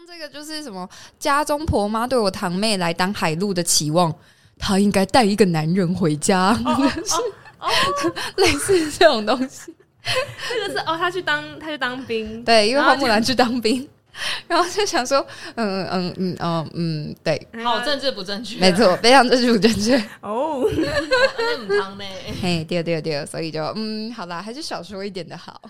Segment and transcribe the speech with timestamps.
[0.00, 4.10] 像这个就是什么家中婆妈对我堂妹来当海陆的期望，
[4.58, 6.58] 她应该带一个男人回家，
[8.36, 9.74] 类似这种东西。
[10.48, 13.86] 这个是哦，他去当他去当兵，对，因为花木兰去当兵，
[14.48, 15.24] 然后就想说，
[15.56, 20.02] 嗯嗯嗯嗯嗯，对，好政治不正确，没错，非常政治不正确。
[20.22, 20.64] 哦，
[21.68, 25.60] 那堂妹，嘿，对对对，所以就嗯，好啦，还是少说一点的好。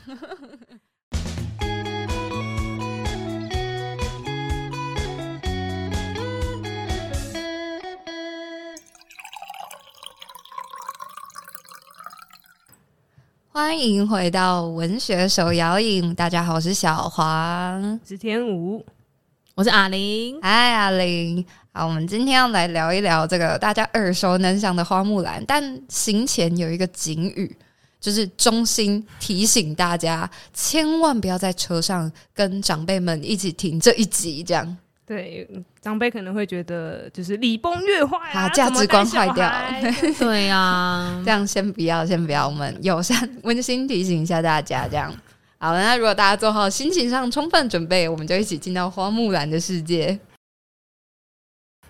[13.52, 18.84] 欢迎回到文学手摇影，大家好，我是小黄，是天武，
[19.56, 27.56] 我是阿玲，嗨，阿玲，好，我们今天要来聊一聊这个大家耳熟能详的花木兰，但行前有一个警语，
[28.00, 34.77] 就是衷心提醒大家，千万不要在车上跟长辈们一起听这一集，这样。
[35.05, 35.48] 对，
[35.80, 39.50] 长辈可能会觉得就是礼崩乐坏啊，价值观坏掉。
[40.20, 45.11] 对呀、啊， 这样先不要，先不要，我们友善温馨提醒一下大家，这样
[45.59, 45.83] 好了。
[45.83, 50.19] 那如果大家做好心情上充分准备，我们就一起进到花木兰的世界。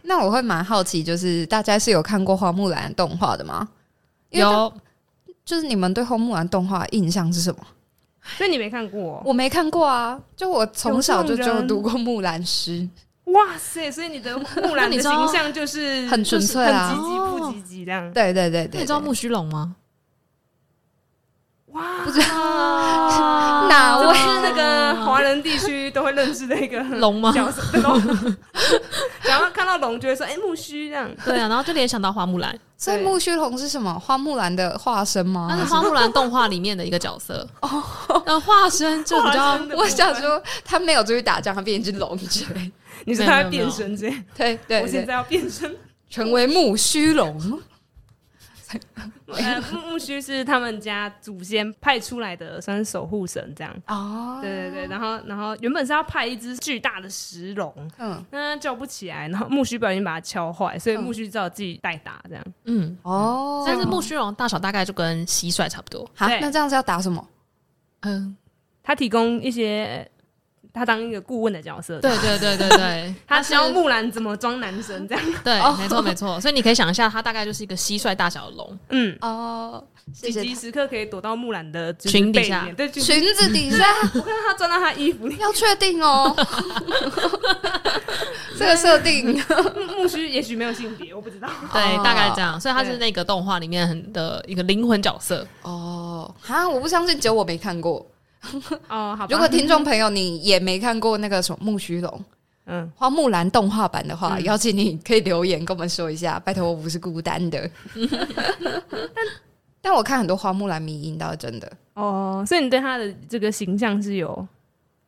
[0.03, 3.69] 那我会蛮好奇，就是大家是有看过花木兰动画的吗？
[4.31, 4.73] 有，
[5.45, 7.61] 就是你们对花木兰动画印象是什么？
[8.39, 9.21] 所以你没看过？
[9.25, 12.89] 我没看过啊，就我从小就就读过木兰诗。
[13.33, 13.91] 哇塞！
[13.91, 18.13] 所以你的木兰的 形象就是很纯粹啊，很积极不积极这样。
[18.13, 19.77] 对对对对，你知道木须龙吗？
[21.73, 27.33] 哇，不知道哪位那个华人地区都会认识的一个龙吗？
[27.83, 28.03] 龙，
[29.23, 32.59] 然后看到龙就会说：“哎，木须这样。”对啊，然后就联想到花木兰。
[32.77, 33.97] 所以木须龙是什么？
[33.99, 35.47] 花木兰的化身吗？
[35.51, 37.83] 那是花木兰动画里面的一个角色哦。
[38.27, 42.73] 那化身就比较，我想说他没有出去打仗，他变一只龙之类。
[43.05, 44.25] 你说他要变身这样？
[44.37, 45.77] 对对，我现在要变身
[46.11, 47.61] 成为木须龙。
[49.27, 53.75] 呃，木须是他们家祖先派出来的，算是守护神这样。
[53.87, 62.45] 哦，对对对，然后然后原本是要派一只巨大的石龙，嗯，那叫不起来，然后木须不小心把它敲坏，所以木须只好自己代打这样。
[62.65, 66.09] 嗯，哦，但是木须龙大小大概就跟蟋蟀差不多。
[66.15, 67.29] 好，那这样子要打什么？
[68.01, 68.37] 嗯，
[68.83, 70.11] 他提供一些。
[70.73, 79.17] 他当一个顾问的角色，对对对对对， 他教木兰怎么装男生这样，对，没错没错，所以你可以想一下，他大概就是一个蟋蟀大小的龙，嗯。
[79.21, 79.83] 哦，
[80.13, 86.35] 紧急时刻可以躲到木兰的裙底下，对，裙子底下， 我看到他钻到他衣服里，要确定哦，
[88.59, 89.41] 这个设定，
[89.97, 98.05] 木须也许没有性别，我不知道，对，大概这样，所以他是那个动画里面很的一个灵魂角色，哦，哈，我不相信，只有我没看过。
[98.89, 99.27] 哦，好。
[99.29, 102.25] 如果听众朋友你也没看过那个什么木须龙，
[102.67, 107.71] 嗯，花木兰动画版的话，嗯、邀请你可以留言跟我们说一下，拜托我不是孤单的。
[109.15, 109.25] 但
[109.83, 114.47] 但我看很多花木兰迷音倒是真的哦，所以你对他的这个形象是有，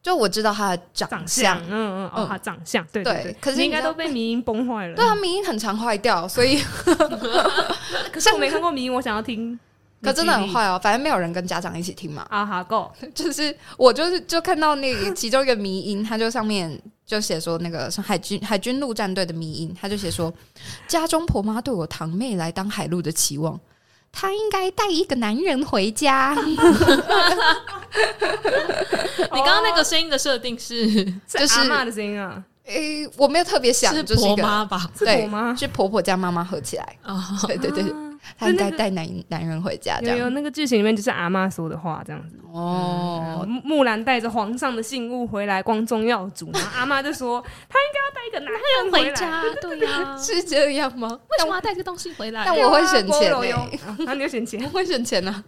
[0.03, 6.59] 就我知道他的长相，嗯嗯哦，他长相对对，可是你应该都被迷音崩坏了，对啊，迷音很常坏掉，所以
[8.13, 9.59] 可是我没看过迷音，我想要听。
[10.03, 12.27] 可真的很坏哦，反正没有人跟家长一起听嘛。
[12.29, 20.33] 啊哈够， 就是我就是就看到那个其中一个迷音，他就上面就写说那个是海军海军陆战队的迷音，他就写说
[20.89, 23.59] 家中婆妈对我堂妹来当海陆的期望，
[24.11, 26.37] 她应该带一个男人回家。
[26.43, 26.57] 你
[29.39, 32.43] 刚刚那个声音的设定是 就是阿妈的声音啊？
[32.65, 34.91] 诶，我没有特别想，是婆妈吧？
[34.99, 36.97] 对，是婆婆加妈妈合起来。
[37.47, 37.85] 对对对。
[38.39, 40.17] 他应该带男男人回家，这样。
[40.17, 42.39] 有那个剧情里面就是阿妈说的话，这样子。
[42.53, 46.51] 哦，木兰带着皇上的信物回来，光宗耀祖。
[46.77, 49.43] 阿妈就说，他应该要带一个男人回家。
[49.61, 51.09] 对呀， 是这样吗？
[51.09, 52.45] 为什么要带个东西回来？
[52.45, 53.81] 但我会省钱诶。
[54.05, 54.63] 那 你要省钱？
[54.63, 55.45] 我会省钱呢。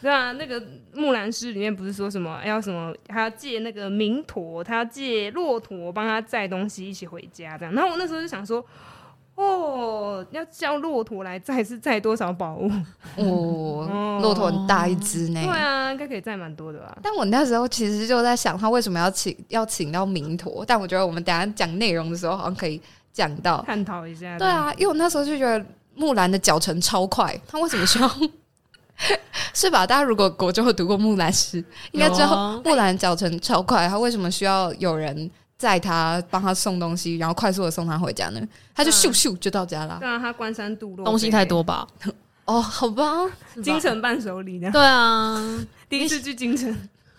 [0.00, 0.62] 对啊，那个
[0.94, 7.74] 木兰诗里面不是说什么要什么，还要借那个名驼，他要借骆驼帮他载东西一起回家，这样。
[7.74, 8.64] 然后我那时候就想说。
[9.34, 12.70] 哦，要叫骆驼来载是载多少宝物？
[13.16, 15.40] 哦，骆驼很大一只呢。
[15.42, 16.96] 对啊，应该可以载蛮多的吧。
[17.02, 20.64] 但我那时候其实就在想，他为什么要请要请到明驼？
[20.66, 22.80] 但我觉得我们等下讲内容的时候，好像可以
[23.12, 24.38] 讲到探讨一下。
[24.38, 25.64] 对啊，因为我那时候就觉得
[25.94, 28.08] 木兰的脚程超快，他为什么需要？
[29.54, 29.86] 是吧？
[29.86, 35.28] 大家如果国中有读过木兰诗，应该知道木兰脚程超快，他为什么需要有人？
[35.61, 38.39] 载他，帮他送东西，然后快速的送他回家呢？
[38.75, 39.97] 他就咻咻就到家了。
[39.99, 41.87] 对啊，他关山度落，东西太多吧？
[42.45, 43.03] 哦，好吧，
[43.63, 44.71] 京城伴手礼的。
[44.71, 46.69] 对啊，第一次去京城，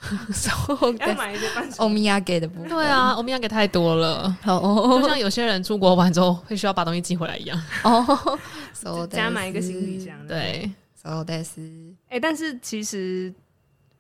[1.01, 2.69] 要买一些伴手欧米亚给的部分。
[2.69, 7.61] 对啊，欧米亚给太多了，哦，就像有些人出国玩之后会需要把东西寄回来一样。
[7.83, 8.39] 哦，
[9.11, 10.15] 加买一个行李箱。
[10.29, 10.71] 对，
[11.03, 11.61] そうです。
[12.09, 13.35] 哎，但是其实。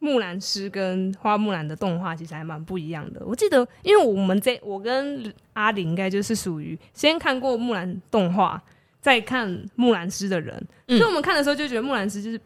[0.04, 3.22] 木兰诗跟花木兰的动画其实还蛮不一样的。
[3.26, 8.62] 我记得，因为我们这我跟阿玲应该就是属于先看过木兰动画，
[9.00, 10.54] 再看木兰诗的人，
[10.90, 12.38] 嗯、所以我们看的时候就觉得木兰诗就是，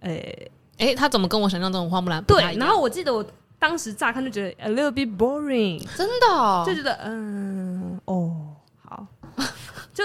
[0.00, 2.42] 诶、欸、诶、欸，他怎么跟我想象中的花木兰对？
[2.56, 3.24] 然后我记得我
[3.60, 9.06] 当时乍看就觉得 a little bit boring，真的、哦，就觉得嗯哦好，
[9.94, 10.02] 就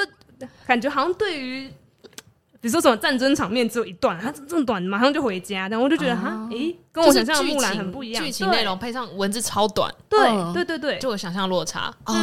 [0.67, 1.71] 感觉好像对于。
[2.61, 8.23] 比如说什么战争场面只有一段，它这么短，马上就回家，然后我就觉得哈，诶，跟我想象的木兰很不一样。
[8.23, 10.19] 剧情内容配上文字超短，对
[10.53, 11.93] 对对对，就有想象落差。
[12.05, 12.15] 嗯，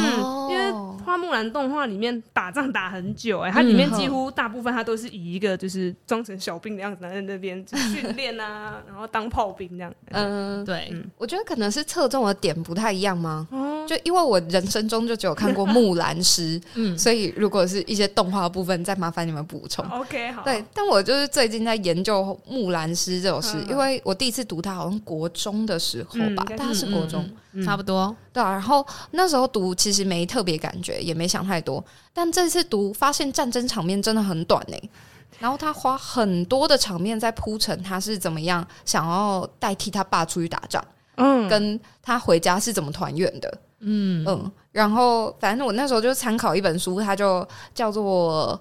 [0.51, 0.71] 因为
[1.03, 9.91] 花木兰动画里面打仗打很久，哎，它里面几乎大部分它都是以一个就是装成小兵的样子在那边训练啊， 然后当炮兵这样。
[10.11, 13.47] 嗯，对，我觉得可能是侧重的点不太一样吗？
[13.87, 19.83] 就因为我人生中就只有看过木兰诗， 嗯，所以如果是一些动画部分，再麻烦你们补充。
[19.89, 20.26] OK。
[20.43, 22.21] 对，但我就是最近在研究
[22.51, 27.29] 《木兰诗》这首诗，因为我第一次读它好像国中的时候吧，大概是国中，
[27.65, 28.15] 差不多。
[28.31, 31.83] 对啊，然后那时候读其实没特别感觉，也没想太多。
[32.13, 34.77] 但这次读发现战争场面真的很短呢，
[35.39, 40.83] 然后他花很多的场面在铺陈他是怎么样想要代替他爸出去打仗，
[41.15, 44.51] 嗯，跟他回家是怎么团圆的，嗯嗯。
[44.71, 48.59] 然后反正我那时候就参考一本书，它就叫做。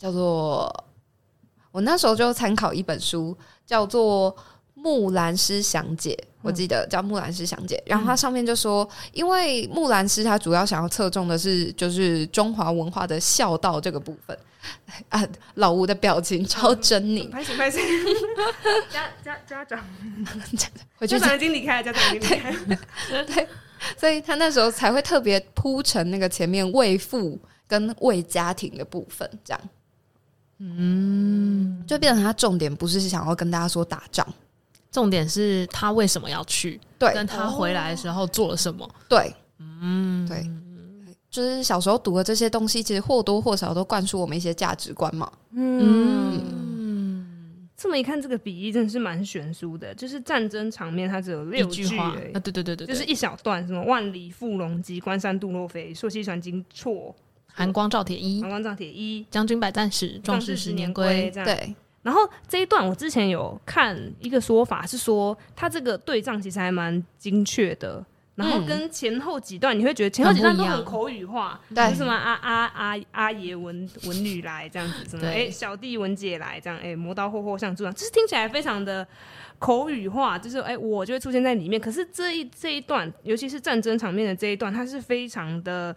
[0.00, 0.84] 叫做
[1.70, 3.36] 我那时候就参考一本书，
[3.66, 4.34] 叫做
[4.72, 7.76] 《木兰诗详解》，我记得叫《木兰诗详解》。
[7.90, 14.36] 然后它上面就说，因为木兰诗它主要想要侧重的是就是中华文化的孝道这个部分
[15.10, 15.22] 啊。
[15.56, 17.78] 老吴的表情超狰狞，拍手拍手，
[18.90, 19.84] 家家家长，
[21.06, 23.46] 家长已经离开了，家长已经离开了，对，
[23.98, 27.38] 所以他那时候才会特别铺成那个前面为父
[27.68, 29.60] 跟为家庭的部分，这样。
[30.62, 34.26] 嗯，就变成他重点不是想要跟大家说打仗，
[34.92, 40.46] 重点是他为什么要去，对，跟他回来的时候做了什么，对，嗯，对，
[41.30, 45.32] 就是小时候读的这些东西，其实或多或少都灌输我们一些价值观嘛。
[45.52, 57.16] 嗯，嗯，这么一看，这个比喻真的是蛮悬殊的，就是战争场面它只有六句话，啊，对对对对，就是一小段，什么万里赴戎机，关山度若飞，朔溪船经错。
[57.60, 61.30] 寒光照铁衣，寒光照铁衣，将军百战死，壮士十年归。
[61.30, 68.02] 对，然后这一段我之前有看一个说法，是说他这个对仗其实还蛮精确的，
[68.34, 79.06] 然后跟前后几段你会觉得前后几段都很口语化，对，什么阿阿阿阿爷文文女来这样子，什么哎小弟文姐来这样，哎磨刀霍霍向助，就是听起来非常的
[79.58, 81.78] 口语化，就是哎我就会出现在里面。
[81.78, 85.94] 可是这一这一段，尤其是战争场面的这一段，它是非常的。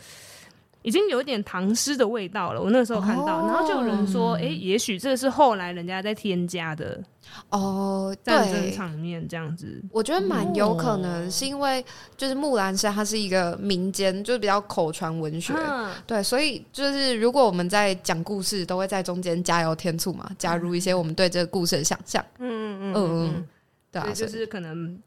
[0.83, 2.61] 已经有一点唐诗的味道了。
[2.61, 7.01] 我那时候看到，哦、然后就有人说：“哎、欸，也许这是后来人家在添加的
[7.49, 11.83] 哦，战争场面这样子。”我觉得蛮有可能，是因为
[12.15, 22.23] 就是木兰诗它是一个民间，就是比较口传文学，嗯、对，所以就是如果我们在讲故事，都会在中间加油添醋嘛，加入一些我们对这个故事的想象。
[22.39, 23.47] 嗯嗯嗯嗯，
[23.89, 25.01] 对啊，就是可能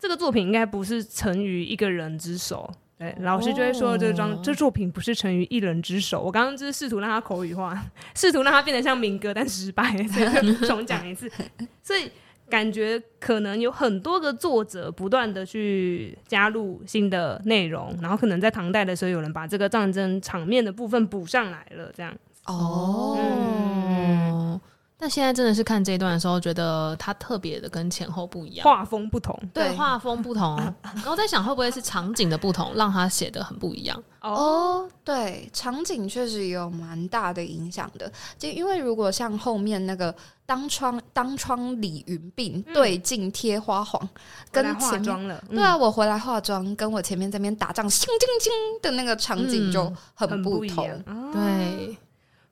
[0.00, 2.68] 这个作品应该不是成于一个人之手。
[2.98, 6.20] 对，老师就会说这张这作品不是成于一人之手。
[6.20, 7.80] 我刚刚就是试图让他口语化，
[8.16, 11.30] 试图让他变得像民歌，但失败，所以重讲一次。
[11.80, 12.10] 所以
[12.50, 22.12] 感觉可能有很多个作者不断的去加入新的内容，然后可能在唐代的时候有人把这个战争场面的部分补上来了，这样。
[22.46, 23.16] 哦。
[23.20, 24.60] 嗯
[25.00, 29.38] 但现在真的是看这一段的时候，觉得它特别的跟前后不一样，画风不同。
[29.54, 30.56] 对，画风不同。
[30.82, 34.02] 然后在想，会不会是场景的不同，让他写的很不一样？
[34.20, 38.10] 哦，对，场景确实有蛮大的影响的。
[38.36, 40.12] 就因为如果像后面那个
[40.44, 44.08] 当窗当窗理云鬓，对镜贴花黄，
[44.50, 48.52] 跟前面对啊，我回来化妆，跟我前面这边打仗，星星星
[48.82, 50.88] 的那个场景就很不同。
[51.32, 51.96] 对，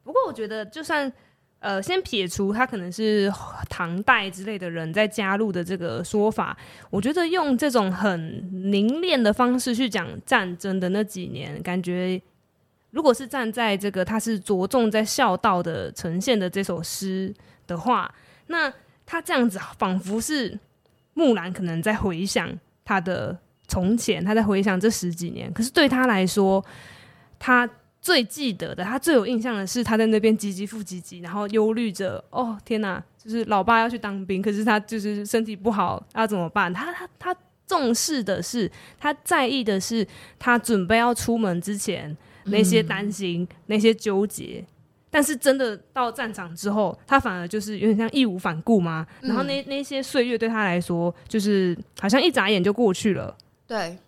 [0.05, 1.13] 不过我觉得就算。
[1.59, 3.33] 呃，先撇除他可能是
[3.69, 6.57] 唐代之类的人在加入的这个说法，
[6.91, 12.21] 我觉得用这种很凝练的方式去讲战争的那几年，感觉
[12.91, 17.35] 如果是站在这个他是着重在孝道的呈现的这首诗
[17.67, 18.15] 的话，
[18.47, 18.73] 那
[19.05, 20.57] 他这样子仿佛是
[21.15, 22.49] 木兰可能在回想
[22.85, 23.37] 他的
[23.67, 26.65] 从前，他在回想这十几年，可是对他来说，
[27.39, 27.69] 他。
[28.07, 36.73] 最记得的，他最有印象的是他在那边唧唧复唧唧，然后忧虑着，哦天哪，就是老爸要去当兵，可是他就是身体不好，要怎么办？
[36.73, 37.37] 他他他
[37.67, 38.71] 重视的是，
[39.01, 40.07] 他在意的是
[40.39, 44.65] 他准备要出门之前那些担心、嗯、那些纠结。
[45.11, 49.05] 但是真的到战场之后，他反而就是有点像义无反顾嘛。
[49.23, 53.37] 嗯、然后那那些岁月对他来说，就是好像一眨眼就过去了。
[53.67, 53.99] 对。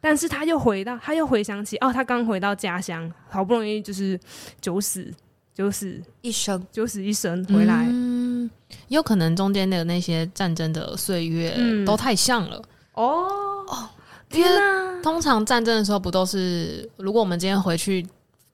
[0.00, 4.18] 但是他又回到，他又回想起，哦，他刚回到家乡，好不容易就是
[4.60, 5.12] 九死
[5.54, 8.48] 九死一生，九死一生回来，嗯，
[8.88, 12.62] 有可能中间的那些战争的岁月都太像了。
[12.94, 13.88] 哦哦，
[14.28, 15.02] 天哪！
[15.02, 18.06] 通常战争的时候不都是，如果我们今天回去，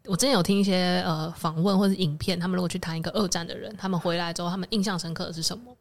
[0.07, 5.77] 我之前有听一些呃访问或者是影片，他们如果去谈一个二战的人，他们回来之后，他们印象深刻的是什么？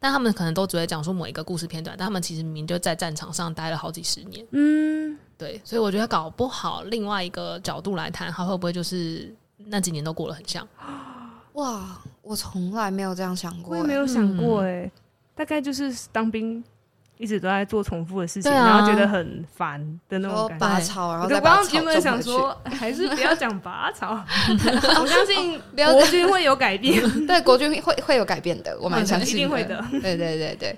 [0.00, 4.44] 但他们可能都只会讲述某一个故事片段，但他们其实明明就在战场上待了好几十年。
[4.52, 10.66] 嗯，对，所以我觉得搞不好另外一个角度来谈，他会不会就是那几年都过得很像？
[11.54, 14.90] 哇，我从来没有这样想过，我也没有想过，哎、嗯，
[15.34, 16.64] 大概就是当兵。
[17.20, 20.66] 一直都在做重复的事情，啊、然后觉得很烦的那种感觉。
[20.66, 21.60] 拔草，然后再拔草。
[21.60, 24.18] 我刚刚原本想说， 还是不要讲拔草。
[24.48, 25.60] 我相信
[25.92, 29.84] 国军会有改变， 对，国军会会有改变的，我蛮相信，一定会的。
[29.90, 30.76] 对对对对，对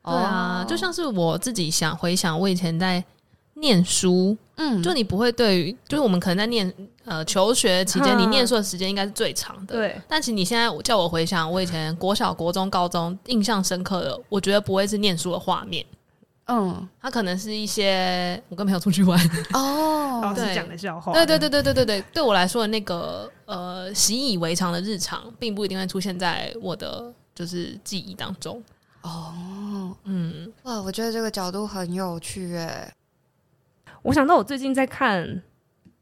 [0.00, 3.04] 啊，就像是我自己想回想，我以前在
[3.54, 6.72] 念书，嗯，就你不会对于，就是我们可能在念
[7.04, 10.00] 呃求学期间，你念书的时间应该是最长的，对。
[10.08, 15.84] 但其实你现在叫我回想，我以前国小、国中、高中印象深刻的，我觉得不会是念书的画面，
[16.46, 19.18] 嗯，它可能是一些我跟朋友出去玩
[19.52, 28.62] 哦， 老师讲的笑话，对对对对对对对，对我来说的那个呃习以为常的日常，并不一定会出现在我的就是记忆当中。
[29.02, 32.90] 哦，嗯，哇，我觉得这个角度很有趣，诶。
[34.02, 35.42] 我想到我最近在看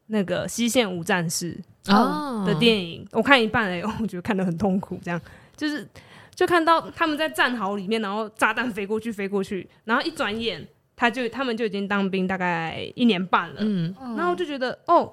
[0.06, 1.56] 那个《西线无战事》
[1.94, 4.98] 哦的电影，我看一半哎，我觉得看得很痛苦。
[5.02, 5.20] 这样
[5.56, 5.86] 就是
[6.34, 10.66] 就看到他们在战壕里面，然后炸弹飞过去飞过去，然后一转眼
[10.96, 13.56] 他就他们就已经当兵大概一年半了。
[13.58, 15.12] 嗯，然后就觉得哦，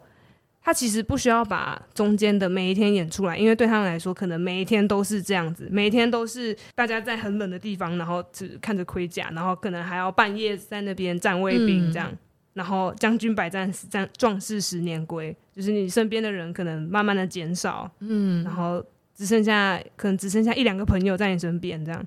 [0.62, 12.10] 他其实不需要把中间的每一天演出来，因为对他们来说，可能每一天都是这样子，每一天都是大家在很冷的地方，然后只看着盔甲，然后可能还要半夜在那边站卫兵这样。
[12.12, 12.18] 嗯
[12.58, 18.84] 然后将军百战死，战壮士十年归，就是你身边的人可能慢慢的减少，嗯，然后
[19.16, 22.04] 只剩下可能只剩下一两个朋友在你身边这样。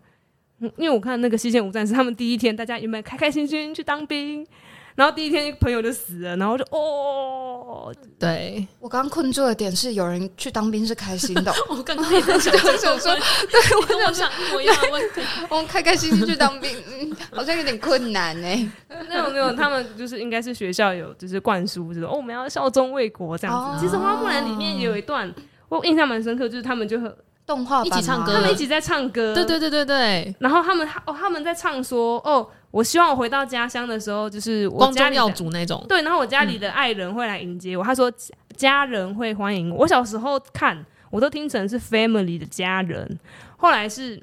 [0.58, 4.44] 嗯，因为我看那个西线无战事，他们第一天大家有没有开开心心去当兵？
[5.00, 12.54] 然后第一天一个朋友就死了，然后就哦，对，我刚刚困住的点是有人去当兵是开心的， 我刚刚也在想
[12.98, 13.16] 说，
[13.50, 18.72] 对，我想想我要问题，我们开开心心去当兵，嗯，好像有点困难呢。
[19.08, 23.82] 没有没有，他们就是应该是学校有就是灌输，就是哦我们要效忠卫国这样子。
[23.82, 25.34] 其实花木兰里面也有一段
[25.70, 27.16] 我印象蛮深刻，就是他们就很
[27.50, 32.46] 动画一起唱歌，他们一起在唱歌，对对对对对，然后他们哦他们在唱说哦。
[32.72, 35.84] 我希望我回到家乡的时候，就是我家耀祖那种。
[35.88, 37.82] 对，然后我家里的爱人会来迎接我。
[37.82, 38.08] 嗯、他说
[38.56, 39.78] 家人会欢迎我。
[39.78, 43.18] 我小时候看，我都听成是 family 的家人，
[43.56, 44.22] 后来是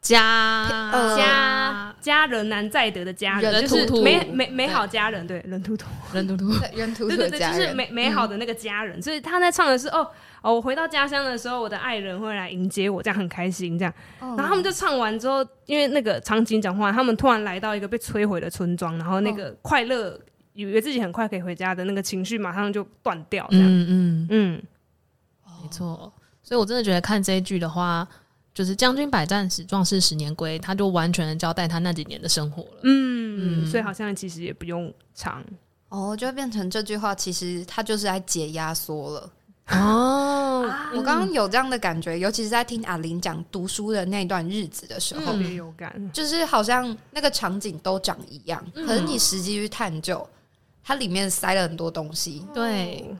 [0.00, 0.66] 家
[1.14, 5.26] 家家人难再得的家人，就是美美美好家人。
[5.26, 9.02] 对，人兔兔，人兔兔，人兔兔，对对对，就是美美好的那个家人。
[9.02, 10.08] 所以他在唱的是哦。
[10.42, 13.78] 哦，我回到家乡的时候，我的爱人会来迎接我，这样很开心。
[13.78, 20.18] 这样，然后他们就唱完之后，因为那个场景讲话，他们突然来到一个被摧毁的村庄，然后那个快乐，
[20.52, 23.46] 以为自己很快可以回家的那个情绪，马上就断掉。
[23.50, 24.62] 这样，嗯嗯嗯，
[25.62, 26.12] 没错。
[26.42, 28.06] 所以我真的觉得看这一句的话，
[28.52, 32.80] 就是将军百战死，壮士十年归，他就完全的交代他那几年的生活了。
[32.82, 35.42] 嗯嗯，所以好像其实也不用长
[35.88, 39.30] 哦，就会变成这句话，其实他就是在解压缩了。
[39.72, 50.28] 哦，我刚刚有这样的感觉，尤其是在听阿玲讲读书的那段日子的时候，特别有感，就是好像那个场景都长一样，可是你实际去探究，
[50.84, 52.44] 它里面塞了很多东西。
[52.52, 53.16] 对，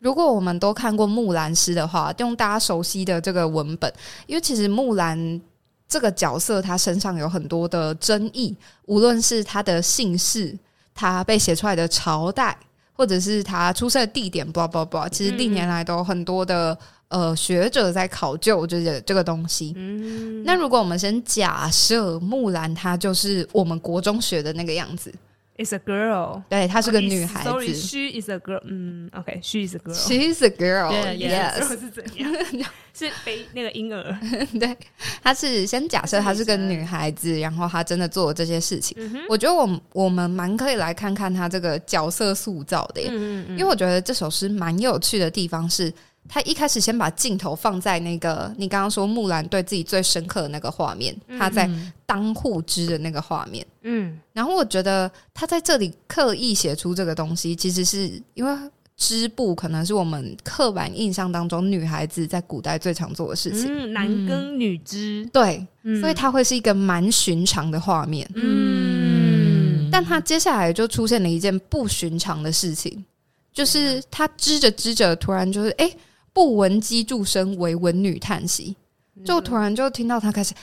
[0.00, 3.92] 如果我们都看过《木兰诗》的话，用大家熟悉的这个文本，
[4.26, 5.40] 因为其实木兰
[5.88, 8.54] 这个角色，她身上有很多的争议，
[8.86, 10.56] 无论是她的姓氏，
[10.94, 12.58] 她被写出来的朝代。
[12.92, 16.76] 或者是他出生的地点，blah blah blah，其实历年来都很多的
[17.08, 19.72] 呃学者在考究这个这个东西。
[19.76, 25.16] 嗯，那如果我们先假设木兰她就是我们国中学的那个样子，诶、
[25.64, 27.48] is a girl，对，她是个女孩子。
[27.48, 28.60] Sorry，she is a girl。
[28.64, 29.94] 嗯，OK，she is a girl。
[29.94, 30.92] She is a girl。
[31.16, 31.68] Yes。
[31.68, 32.70] 是怎样？
[32.94, 34.18] 是背那个婴儿。
[34.60, 34.76] 对，
[35.22, 38.96] 她是先假设她是个女孩子，然后她真的做了这些事情。
[39.28, 43.08] 我觉得我我们蛮可以来看看她这个角色塑造的耶。
[43.50, 45.92] 因为我觉得这首诗蛮有趣的地方是。
[46.28, 51.68] 他一开始先把镜头放在那个你刚刚说木兰对自己最深刻的那个画面，他在
[52.06, 53.66] 当户织的那个画面。
[53.82, 65.28] 嗯，然后我觉得他在这里刻意写出这个东西，其实是因为织布可能是我们刻板印象当中女孩子在古代最常做的事情，嗯、男耕女织。
[65.32, 68.26] 对，嗯、所以它会是一个蛮寻常的画面。
[68.36, 73.04] 嗯，但他接下来就出现了一件不寻常的事情，
[73.52, 75.84] 就是他织着织着，突然就是哎。
[75.86, 75.96] 欸
[76.32, 78.76] 不闻机杼声，唯闻女叹息。
[79.24, 80.54] 就突然就听到他开始，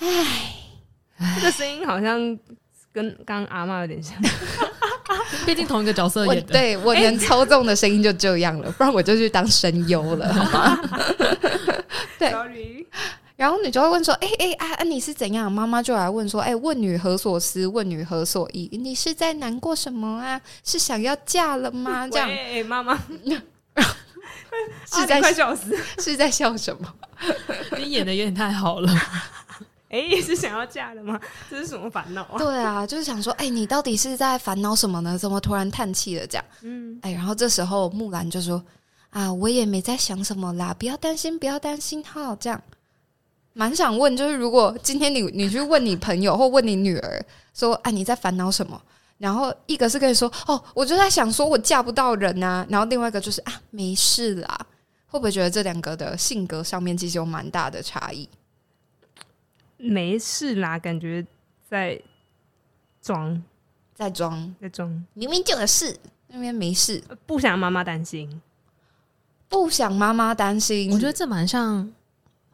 [0.00, 0.54] 唉，
[1.36, 2.18] 这个声音好像
[2.92, 4.20] 跟刚刚阿嬷有点像，
[5.46, 6.52] 毕竟同一个角色演的。
[6.52, 10.78] 对，我能操纵的声音就这样了，不然我就去当声优了，好吗？
[12.18, 12.30] 对。
[12.30, 12.86] Sorry
[13.36, 17.66] 然后你就会问说：“哎哎啊，你是怎样？”妈妈就来问说：“哎，问女何所思？
[17.66, 18.68] 问女何所忆？
[18.76, 20.40] 你是在难过什么啊？
[20.62, 22.96] 是想要嫁了吗？”这样，哎，妈妈。
[24.92, 25.76] 是在快笑死！
[25.98, 26.94] 是在笑什么？
[27.78, 28.92] 你演的有点太好了。
[29.88, 31.20] 哎、欸，是想要嫁的吗？
[31.50, 32.38] 这是什么烦恼啊？
[32.38, 35.18] 对啊，就是想说，哎、欸，你到底是在烦恼什么呢？
[35.18, 36.26] 怎么突然叹气了？
[36.26, 38.62] 这样，嗯，哎、欸，然后这时候木兰就说
[39.10, 42.58] ：“啊，我也没在想什么啦，不要担心，不要担心。”哈，这样，
[43.52, 48.80] 蛮想问，就是如果今天你你去问你朋友或问你女儿说：“啊，你在烦恼什么？”
[49.22, 54.66] 然后一个是可以说哦，我就在想说我嫁不到人呐、啊，然后另外一个就是啊，没事啦。
[55.06, 58.28] 会不会觉得这两个的性格上面其实有蛮大的差异？
[59.76, 61.24] 没事啦，感觉
[61.70, 62.02] 在
[63.00, 63.40] 装，
[63.94, 68.42] 在装，在装，明明就有事，那边没事，不想妈妈担心，
[69.48, 70.90] 不想妈妈担心。
[70.92, 71.88] 我觉得这蛮像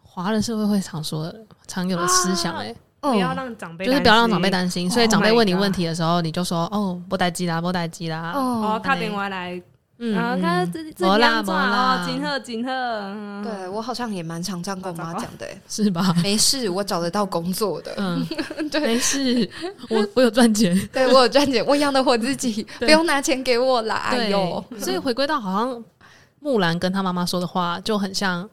[0.03, 2.77] 华人社会会常说的、常有的思想、欸，哎、啊。
[3.01, 8.33] 不要让长辈就是不要让长辈担心，所以长辈问你问题的时候，你就说哦，不待机啦，不待机啦。
[8.35, 9.63] 哦，打电话来，
[9.99, 13.43] 嗯，他这这样子啊，金鹤金鹤。
[13.45, 16.13] 对我好像也蛮常这样跟我妈 讲的，是吧？
[16.23, 17.95] 没事，我找得到工作的。
[17.99, 18.27] 嗯，
[18.69, 19.49] 对，没事，
[19.89, 24.09] 我 我有赚钱，对我有赚钱，我养得活自己，不用拿钱给我啦。
[24.11, 25.85] 哎呦，所以回归到好像
[26.41, 28.49] 木兰跟她妈妈说的话，就很像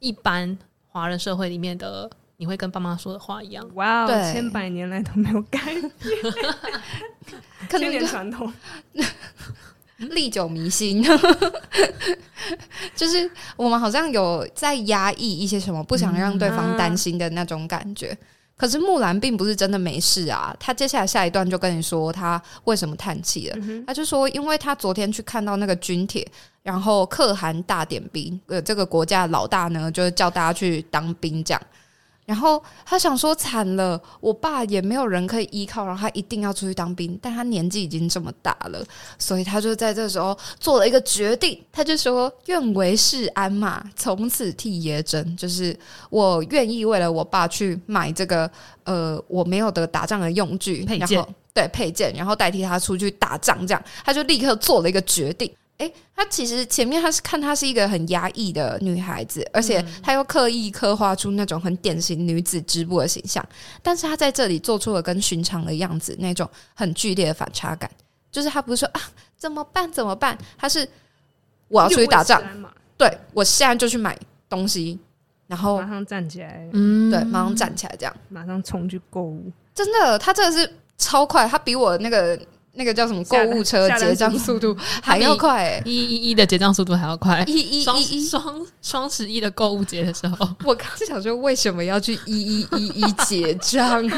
[0.00, 2.10] 一般华人社会里面的。
[2.36, 5.92] 你会跟爸妈说的话一样，哇哦，千百年来都没有改变，
[7.70, 8.52] 千年传统，
[9.96, 11.04] 历久弥新。
[12.94, 18.16] 就是我们好像有在压抑一些什么，不想让对方担心的那种感觉。
[18.56, 23.56] 可是木兰并不是真的没事啊，他接下来下一段就跟你说他为什么叹气了。
[23.86, 26.24] 他就说，因为他昨天去看到那个军帖，
[26.62, 31.60] 然后可汗大点兵，呃，这个国家的老大呢，就是叫大家去当兵这样。
[32.26, 37.18] 然后他想说惨了，我爸也没有人可以依靠，然后他一定要出去当兵。
[37.20, 38.82] 但他年纪已经这么大了，
[39.18, 45.76] 所以他就在这时候做了一个决定，他就说：“愿为市鞍马，从此替爷征。”就是
[46.08, 48.50] 我愿意为了我爸去买这个
[48.84, 53.66] 呃我没有的打仗的用具配件，对配件，然后代替他出去打仗。
[53.66, 55.52] 这样，他就立刻做了一个决定。
[55.78, 63.44] 诶，他其实前面他是看她是一个很压抑的女孩子，而且她又刻意刻画出那种很典型女子织布的形象，
[63.82, 67.90] 但是她在这里做出了跟寻常的样子，那种很剧烈的反差感，
[68.30, 69.00] 就是她不是说啊
[69.36, 70.88] 怎么办怎么办，她是
[71.66, 72.40] 我要出去打仗，
[72.96, 74.16] 对，我现在就去买
[74.48, 74.96] 东西，
[75.48, 82.40] 然后马上站起来，嗯，对，马上站起来，这样马上冲去购物，真的，她真的是超快，他比我那个。
[82.76, 94.08] 那个叫什么购物车结账速度还要快，欸，一一一的结账速度还要快，一一一一双双十一的购物节的时候， 我刚是想说为什么要去一一一一结账？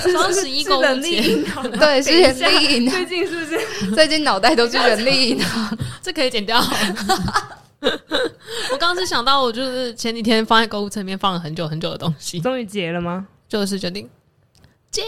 [0.00, 1.22] 双十一购物节，
[1.78, 3.90] 对，是人力银行，最近是不是？
[3.94, 6.60] 最近脑袋都是人力银行，这可以剪掉。
[7.80, 13.26] 我刚刚是想到，我就是前几天放在购物车里面放了很久很久的东西，终于结了吗？
[13.48, 14.08] 就是决定
[14.90, 15.02] 结。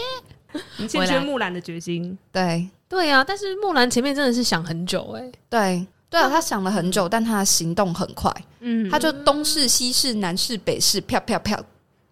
[0.77, 2.69] 你欠缺木兰的决心，对。
[2.87, 5.87] 对啊，但是木兰前面真的是想很久哎、欸，对。
[6.07, 11.59] 对啊，他想了很久，但他的行动很快，嗯，他就东试西试南试北试，啪啪啪，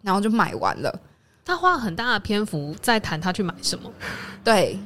[0.02, 1.00] 然后就买完了。
[1.46, 3.90] 他花了很大的篇幅在谈他去买什么，
[4.44, 4.78] 对，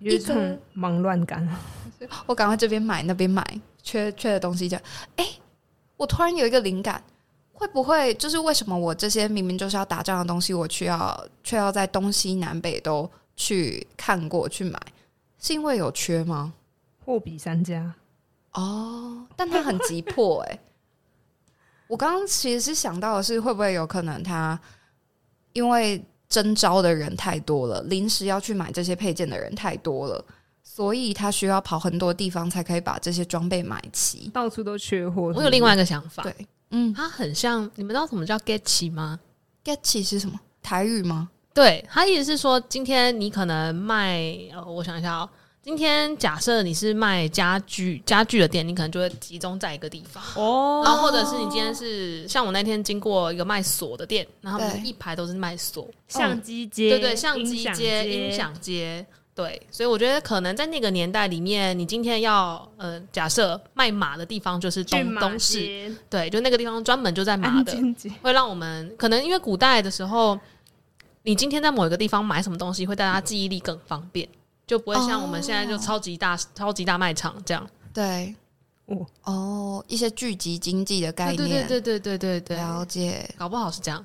[0.00, 1.46] 一种忙乱感。
[2.26, 3.44] 我赶快这边买那边买，
[3.82, 4.76] 缺缺的东西就
[5.16, 5.40] 哎、欸，
[5.96, 7.00] 我突然有一个灵感。
[7.58, 14.80] 会不会就是为什么我这些明明就是要打仗的东西，我却要却要在东西南北都去看过去买，
[15.40, 16.52] 是因为有缺吗？
[17.04, 17.92] 货比三家
[18.52, 20.60] 哦，但他很急迫哎、欸。
[21.88, 24.56] 我刚刚其实是想到的是，会不会有可能他
[25.52, 30.24] 因为征招的人太多了，临时要去买这些配件的人太多了，
[30.62, 35.32] 所以他需要跑很多地方才可以把这些装备买齐，到处都缺货。
[35.34, 39.18] 我有另外一个想法，对，嗯，它很像，你们知道什么叫 get 起吗
[39.64, 40.38] ？get 起是什么？
[40.62, 41.28] 台语吗？
[41.54, 44.20] 对，它意思是说，今天你可能卖，
[44.52, 45.28] 呃，我想一下哦。
[45.60, 50.82] 今天假设你是卖家具家具的店，你可能就会集中在一个地方哦。
[50.84, 59.04] 然后或者是你今天是像我那天经过一个卖锁的店，然后一排都是卖锁、相机街，对对，相机街、音响街，
[59.38, 59.62] 对。
[59.70, 67.72] 所以我觉得可能在那个年代里面，你今天要呃假设卖马的地方就是东东市，对，就那个地方专门就在马的，
[68.20, 70.36] 会让我们可能因为古代的时候，
[71.22, 74.28] 你今天在某一个地方买什么东西，会大家记忆力更方便。
[74.66, 76.40] 就不会像我们现在就超级大、oh.
[76.54, 77.66] 超级大卖场这样。
[77.94, 78.34] 对，
[78.84, 83.34] 哦哦，一些聚集经济的概念，对对对对对对对，了解。
[83.38, 84.04] 搞不好是这样，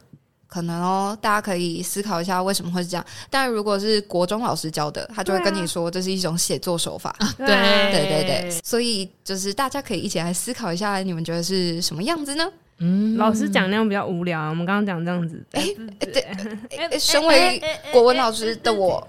[0.53, 3.03] 可能哦，大家可以思考一下为什么会是这样。
[3.27, 7.15] 但如果是国中老师教的，他就会跟你说这是一种写作手法。
[7.37, 12.47] 对对对对，所以就是大家可以一起来思考一下，你们觉得是什么样子呢？
[12.77, 14.49] 嗯，老师讲那样比较无聊啊。
[14.49, 15.67] 我们刚刚讲这样子， 哎，
[15.99, 17.59] 对，身为
[17.91, 19.07] 国文老师的我，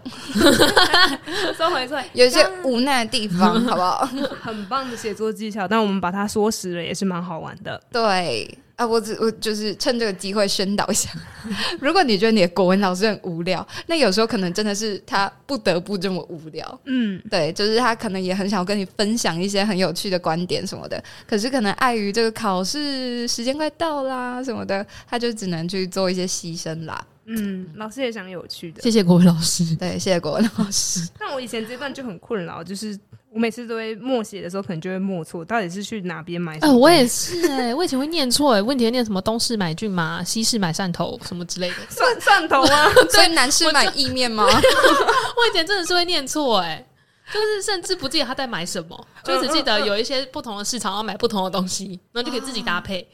[1.58, 4.08] 收回来，有一些无奈的地方，好不好？
[4.40, 7.78] 很棒的写作技巧，但我们把它说实了，也是蛮好玩的。
[7.92, 8.58] 对。
[8.76, 11.08] 啊，我只我就是趁这个机会宣导一下，
[11.80, 16.80] 如果你觉得你的国文老师很无聊，那有时候可能真的是他不得不这么无聊。
[16.86, 27.06] 嗯，对，就是他可能也很想要跟你分享一些很有趣的观点什么的，可是可能碍于这个考试时间快到啦什么的，他就只能去做一些牺牲啦。
[27.26, 28.82] 嗯，老师也想有趣的。
[28.82, 31.08] 谢谢国文老师，对，谢谢国文老师。
[31.18, 32.98] 但我以前这段就很困扰，就是。
[33.34, 36.56] 我每次都会默写的时候，可能就会默错，到底是去哪边买？
[36.60, 44.44] 呃，我也是哎、欸， 我以前会念错哎、欸，问题会念什么东市买骏马，西市买汕头什么之类的， 汕汕头啊， 所以南市买意面吗？
[44.46, 46.86] 我，以前真的是会念错哎、欸，
[47.32, 53.04] 就是甚至不记得他在买什么，就只记得有一些不同的市场要买不同的东西，然后就可以自己搭配，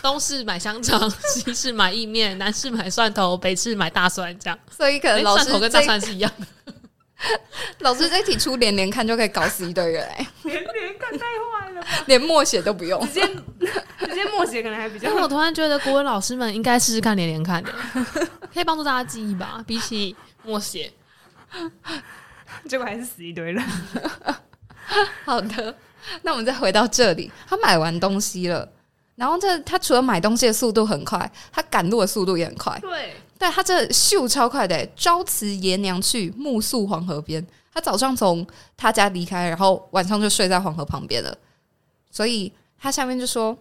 [0.00, 6.46] 东市买香肠，西市买意面，南市买蒜头，北市买大蒜，这样，所以可能蒜头跟大蒜是一样的。
[7.80, 10.08] 老师这题出连连看就可以搞死一堆人
[10.44, 13.26] 连连看太坏了， 连默写都不用，直接
[13.98, 15.12] 直接默写可能还比较。
[15.14, 17.72] 我突然觉得国文老师们应该试试看连连看的，
[18.54, 20.92] 可以帮助大家记忆吧，比起默写，
[22.68, 23.64] 结果还是死一堆人。
[25.24, 25.76] 好的，
[26.22, 28.66] 那我们再回到这里，他买完东西了，
[29.16, 33.16] 然后这他除了买东西的速度很快，他赶路的速度也很快，对。
[33.38, 37.46] 对，他这秀超快的，朝辞爷娘去，暮宿黄河边。
[37.72, 38.44] 他早上从
[38.76, 41.38] 他家离开，然后晚上就睡在黄河旁边了。
[42.10, 43.56] 所以他下面就说，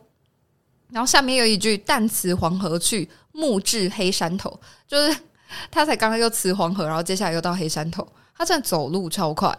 [0.90, 5.16] 然后下面有一句“旦辞黄河去，暮至黑山头”， 就是
[5.70, 8.08] 他才刚刚又辞黄河，然后接下来又到黑山头。
[8.36, 9.56] 他真的走路超快，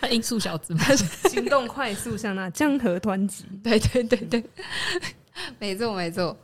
[0.00, 0.82] 他音速小子嘛，
[1.28, 3.44] 行动快速，像那江河湍急。
[3.62, 4.44] 对对对对，
[5.58, 6.34] 没错没错。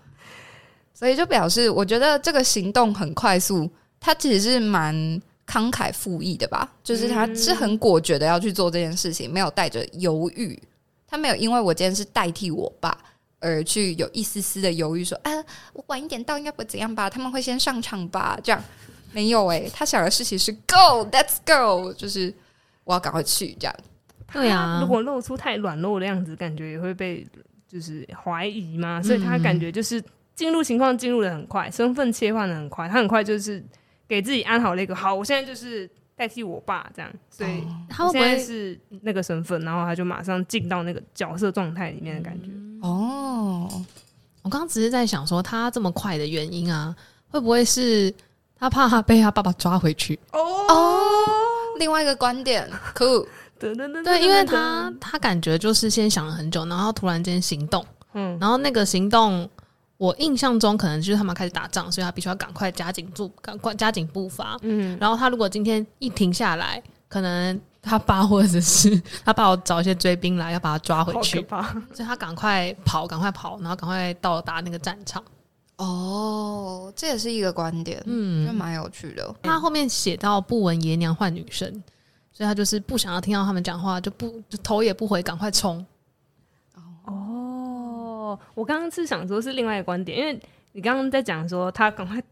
[0.98, 4.94] 所以就表示，我觉得这个行动很快速，他其实是蛮
[5.46, 6.66] 慷慨赴义的吧？
[6.82, 10.58] 就是他是很果决的要去做这件事情，没有带着犹豫。
[11.06, 12.96] 他没有因为我今天是代替我爸
[13.40, 15.30] 而去有一丝丝的犹豫，说：“啊，
[15.74, 17.10] 我晚一点到应该不会怎样吧？
[17.10, 18.64] 他们会先上场吧？”这样
[19.12, 22.32] 没有诶、欸，他想的事情是 “Go，Let's go”，就是
[22.84, 23.76] 我要赶快去这样。
[24.32, 27.26] 对啊，如果露出太软弱的样子，感觉也会被
[27.68, 29.02] 就是怀疑嘛。
[29.02, 30.02] 所以他感觉就是。
[30.36, 33.64] 进入情况进入的很快，身份切换的很快，他很快就是
[34.06, 42.50] 给自己安好了一个好，我现在就是代替我爸这样，所以他现在是那个身份，然后他就马上进到那个角色状态里面的感觉。
[42.82, 43.66] 哦，
[44.42, 46.94] 我刚刚只是在想说，他这么快的原因啊，
[47.30, 48.12] 会不会是
[48.58, 50.18] 他怕他被他爸爸抓回去？
[50.32, 51.00] 哦哦，
[51.78, 53.26] 另外一个观点， 酷，
[53.58, 53.72] 对，
[54.20, 59.48] 因为他他感觉就是先想了很久，然后突然间行动，嗯，然后那个行动。
[59.98, 64.58] 我印象中可能就是他们开始打仗，所以他必须要赶快加紧住，赶快加紧步伐。
[64.62, 71.44] 嗯，然后他如果今天一停下来，可能他爸或者是他爸要找一些追兵来，要把他抓回去。
[71.94, 75.22] 所以他赶快跑，赶快跑，然后赶快到达那个战场。
[75.78, 79.34] 哦，这也是一个观点，嗯，就蛮有趣的。
[79.42, 81.70] 他后面写到不闻爷娘唤女声，
[82.32, 85.84] 所以他就是不想要听到他们讲话，就不就头也不回，赶快冲。
[88.54, 90.40] 我刚刚是想说，是另外一个观点，因为
[90.72, 92.22] 你刚刚在讲说他赶快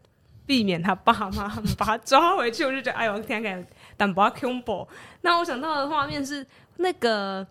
[0.45, 2.63] 避免他爸妈 把他抓回去。
[2.63, 4.87] 我就觉得，哎呦，天天但不要恐怖。
[5.21, 6.45] 那我想到的画面是
[6.77, 7.45] 那个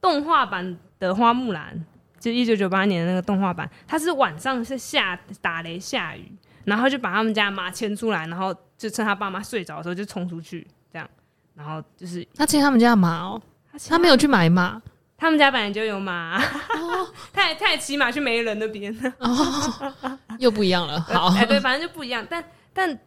[0.00, 1.84] 动画版的花木兰，
[2.18, 6.32] 就一九九八年的那个动画版，它是晚上是下打雷下雨，
[6.64, 11.08] 然后就把他们家马牵出来，然后就趁他爸妈睡着的时候就冲出去，这样，
[11.54, 13.40] 然后就是他牵他们家马哦，
[13.72, 14.80] 他，他没有去买马。
[15.20, 20.98] 他们家本来就有马，哦、他也他也骑马去没人那边，哦，又不一样了。
[21.12, 22.26] 好，哎，对，反正就不一样。
[22.28, 22.98] 但但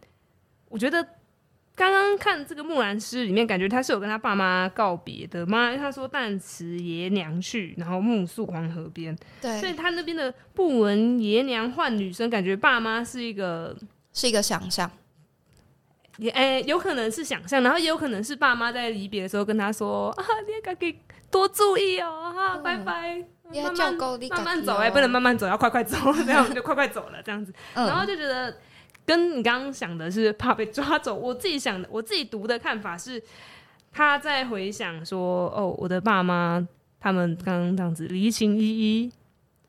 [0.68, 1.02] 我觉得
[1.74, 5.76] 刚刚看这个《木兰诗》里面，感觉他是有跟他爸妈告别的妈？
[5.76, 9.18] 他说“旦辞爷娘去，然后暮宿黄河边”。
[9.42, 13.76] 对，所以他那边的“不闻爷娘唤女声”，感觉爸妈是一个
[14.12, 14.88] 是一个想象，
[16.18, 20.96] 也哎，有可能是想象，然后也有可能是爸妈在离别的时候跟他说：“啊，你赶紧。”
[21.34, 23.18] 多注意哦，哈，拜拜，
[23.52, 23.92] 慢慢
[24.30, 27.52] 慢慢走，哎，不能慢慢走，要快快走， 这样就快快走了，这样子。
[27.74, 28.56] 然后就觉得
[29.04, 33.20] 跟你刚刚想的是怕被抓走，我自己想的，我自己读的看法是，
[33.90, 36.64] 他在回想说，哦，我的爸妈
[37.00, 39.12] 他们刚刚这样子离情依依，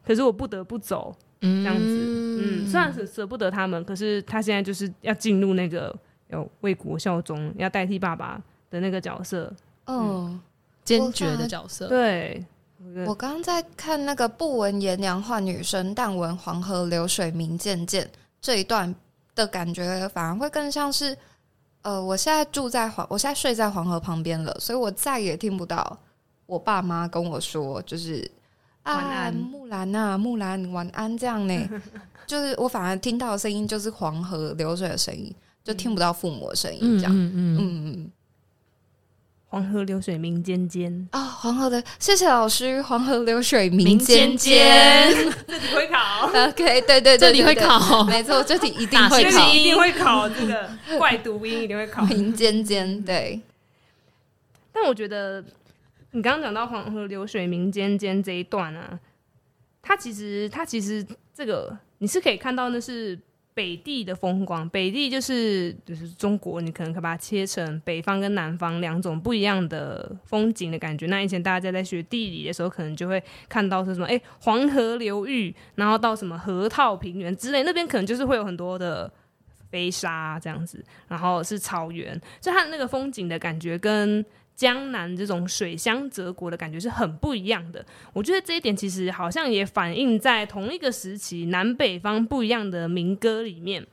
[0.06, 5.98] 可是我不得不走，这样子，嗯，虽然很舍不得他们，可是他现在就是要进入那个
[6.28, 9.52] 要为国效忠，要代替爸爸的那个角色，
[9.88, 10.40] 嗯。
[10.86, 11.88] 坚决的角色。
[11.88, 12.46] 对，
[13.06, 18.94] 我刚刚在看那个“不闻爷娘唤女声，但闻黄河流水鸣溅溅”这一段
[19.34, 21.18] 的感觉，反而会更像是，
[21.82, 25.98] 呃，我现在住在黄，我现在睡在黄河旁边了，所以我再也听不到
[26.46, 28.30] 我爸妈跟我说，就是
[28.84, 31.70] 晚安，木兰啊，木兰晚安这样呢。
[32.28, 37.12] 就是我反而听到的声音就是黄河流水的声音，就听不到父母的声音这样。
[37.12, 37.58] 嗯嗯嗯。
[37.58, 38.12] 嗯嗯
[39.48, 41.24] 黄河流水鸣溅溅啊！
[41.24, 42.82] 黄河的，谢谢老师。
[42.82, 45.14] 黄河流水鸣溅溅，
[45.48, 46.28] 这题会考。
[46.28, 50.28] OK，对对对，这题会考，没错，这题一定会考，一定会考。
[50.28, 52.04] 这个怪读音一定会考。
[52.06, 53.40] 鸣溅溅，对。
[54.74, 55.42] 但我觉得
[56.12, 59.00] 你刚刚讲到黄河流水鸣溅溅这一段啊，
[59.82, 63.18] 它其实，它其实这个你是可以看到那是。
[63.56, 71.08] 北地的风光，北地就是就是中国，你可能可以把它切成北方跟南方两种不一样的风景的感觉。
[71.08, 79.10] 那以前大家在学地理的时候，可能就会看到是什么，哎，黄河流域，然后到什么河套平原之类，那边可能就是会有很多的
[79.72, 84.24] 飞沙这样子，然后是草原，就它那个风景的感觉跟。
[84.56, 93.86] 江南这种水乡泽国的感觉是很不一样的，我觉得这一点其实好像也反映在同一个时期南北方不一样的民歌里面，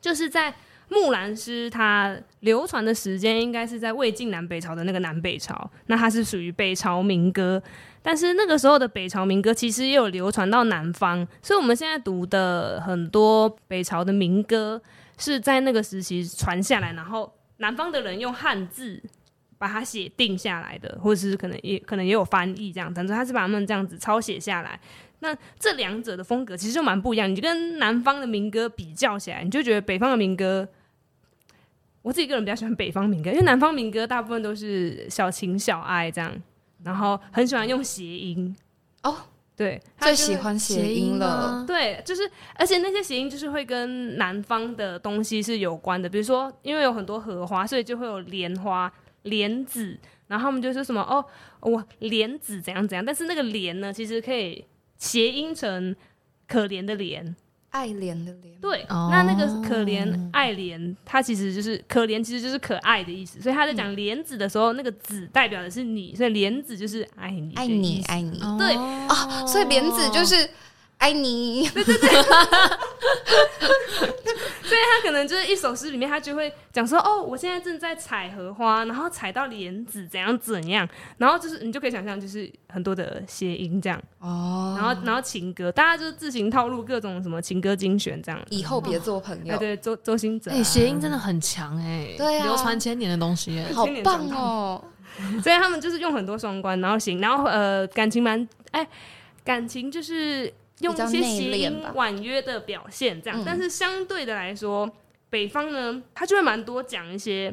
[0.00, 0.54] 就是在
[0.88, 7.62] 木兰诗它流传的时间应该是在魏晋南北朝的那个南北朝，那它是属于北朝民歌，
[8.02, 14.80] 但是那个时候的北朝民歌其实也有流传到南方，所以我们现在读的很多北朝的民歌
[15.18, 19.02] 是在那个时期传下来，然后南方的人用汉字。
[19.58, 24.80] 把它写定下来的，或者是可能也可能也有翻译这样，反正他是把他们这样子抄写下来。
[25.18, 27.28] 那这两者的风格其实就蛮不一样。
[27.28, 30.68] 你就跟南方的民歌比较起来，你就觉得北方的民歌，
[32.02, 36.32] 我自己个人比较喜欢北方民歌，因为南方民歌大部分都是小情小爱这样，
[36.84, 38.56] 然后很喜欢用谐音
[39.02, 39.16] 哦，
[39.56, 42.22] 对，最喜欢谐音了，对，就是
[42.54, 48.92] 而且那些谐音就是会跟南方的东西是有关的，比如说因为有很多荷花，所以就会有莲花。
[49.28, 51.24] 莲子，然后他们就说什么哦，
[51.60, 54.64] 我莲子怎样怎样，但是那个莲呢，其实可以
[54.96, 55.94] 谐音成
[56.46, 57.34] 可怜的怜，
[57.70, 58.60] 爱怜的怜。
[58.60, 63.40] 对，哦、那那个可怜爱怜，它其实就是可怜，其实就是可爱的意思。
[63.40, 68.38] 所以他在讲莲子的时候，嗯、那个子代表的是你，所以莲子就是爱你，爱你，爱你。
[68.58, 70.48] 对哦，所以莲子就是。
[70.98, 72.08] 爱你，对对对，
[74.62, 84.76] 所以他可能就是一首诗里面，他就会讲说：“哦，我现在正在采荷花，然后采到莲子，怎样怎样。”然后就是你就可以想象，就是很多的谐音这样哦。
[84.76, 88.40] 然后然后情歌，大家就自行套路各种什么情歌精选这样。
[88.50, 94.84] 以后别做朋友，对周周星哲，哎，谐音真的很强哎，对啊，流传千年的东西，好棒哦。
[95.42, 98.86] 所以他们就是用很多双关，然后行，然后呃感情蛮哎
[99.44, 100.52] 感情就是。
[100.80, 104.92] 用一些谐音婉约的表现，这样，但是相对的来说，嗯、
[105.28, 107.52] 北方呢，他就会蛮多讲一些，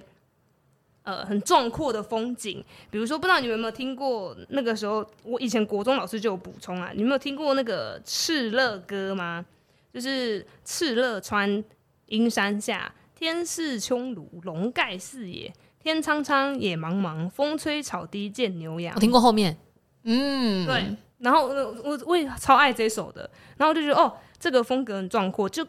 [1.04, 2.64] 呃，很壮阔的风景。
[2.92, 9.44] 比如说，不知道你们有没有听过，那个时候我以前国中老师就有补充啊，你们有听过那个《敕勒歌》吗？
[9.92, 11.64] 就是敕勒川
[12.08, 18.94] 阴山下，天似穹庐，笼盖四野，天苍苍，野茫茫，风吹草低见牛羊。
[18.94, 19.58] 我听过后面，
[20.04, 20.96] 嗯，对。
[21.19, 25.65] 然后我我我也超爱这首的，然后我就觉得哦，这个风格很壮阔，就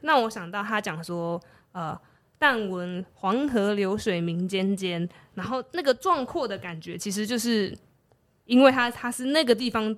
[0.00, 1.40] 让我想到他讲说，
[1.72, 1.98] 呃，
[2.38, 7.76] 但闻黄河流水鸣溅溅，然后那个壮阔的感觉，其实就是
[8.44, 9.96] 因为他他是那个地方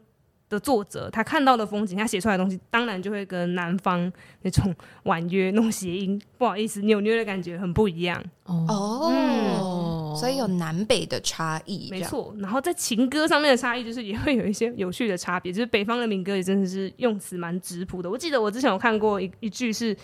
[0.48, 4.10] 的作者，他看到的风景，他写出来的东西，当然就会跟南方
[4.42, 8.22] 那种 婉约、那种谐音，不好意思，扭捏的感觉很不一样。
[8.44, 12.34] 哦，嗯、所以有南北的差异，没错。
[12.38, 15.52] 然后在情歌上面的差异，就是也会有一些有趣的差别。
[15.52, 18.08] 就是北方的民歌也真的是用词蛮质朴的。
[18.08, 19.94] 我记得我之前有看过一一句是，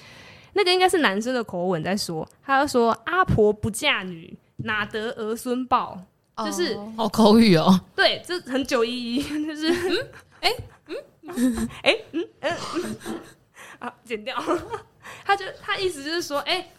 [0.52, 5.98] 那个应该是男生的口吻在说，他要说阿婆不嫁女，哪得儿孙报？
[6.44, 7.80] 就是好口语哦。
[7.96, 9.70] 对，这很九一一，就是。
[9.70, 10.06] 嗯
[10.44, 10.54] 哎，
[10.88, 12.96] 嗯，哎，嗯，嗯，
[13.78, 14.36] 啊，剪掉。
[15.24, 16.70] 他就他意思就是说，哎、欸，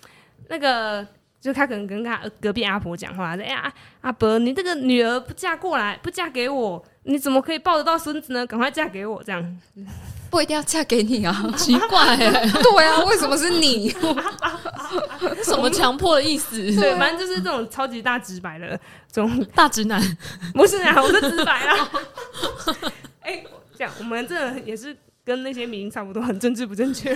[0.50, 1.06] 那个，
[1.42, 8.46] 就他可能跟他隔壁阿婆讲话，哎呀，阿伯，你这个女儿不嫁过来，不嫁给我，你怎么可以抱得到孙子呢？
[8.46, 9.60] 赶快嫁给我，这样。
[10.30, 13.90] 不一定要嫁给你啊， 奇怪、欸，对啊，为什么是你？
[15.44, 16.58] 什么强迫的意思？
[16.76, 18.78] 对，反正就是这种超级大直白的
[19.10, 20.02] 这种大直男，
[20.54, 21.90] 不是啊，我是直白啊。
[23.22, 27.14] 哎、欸，这样我们这也是跟那些名差不多，很政治不正确。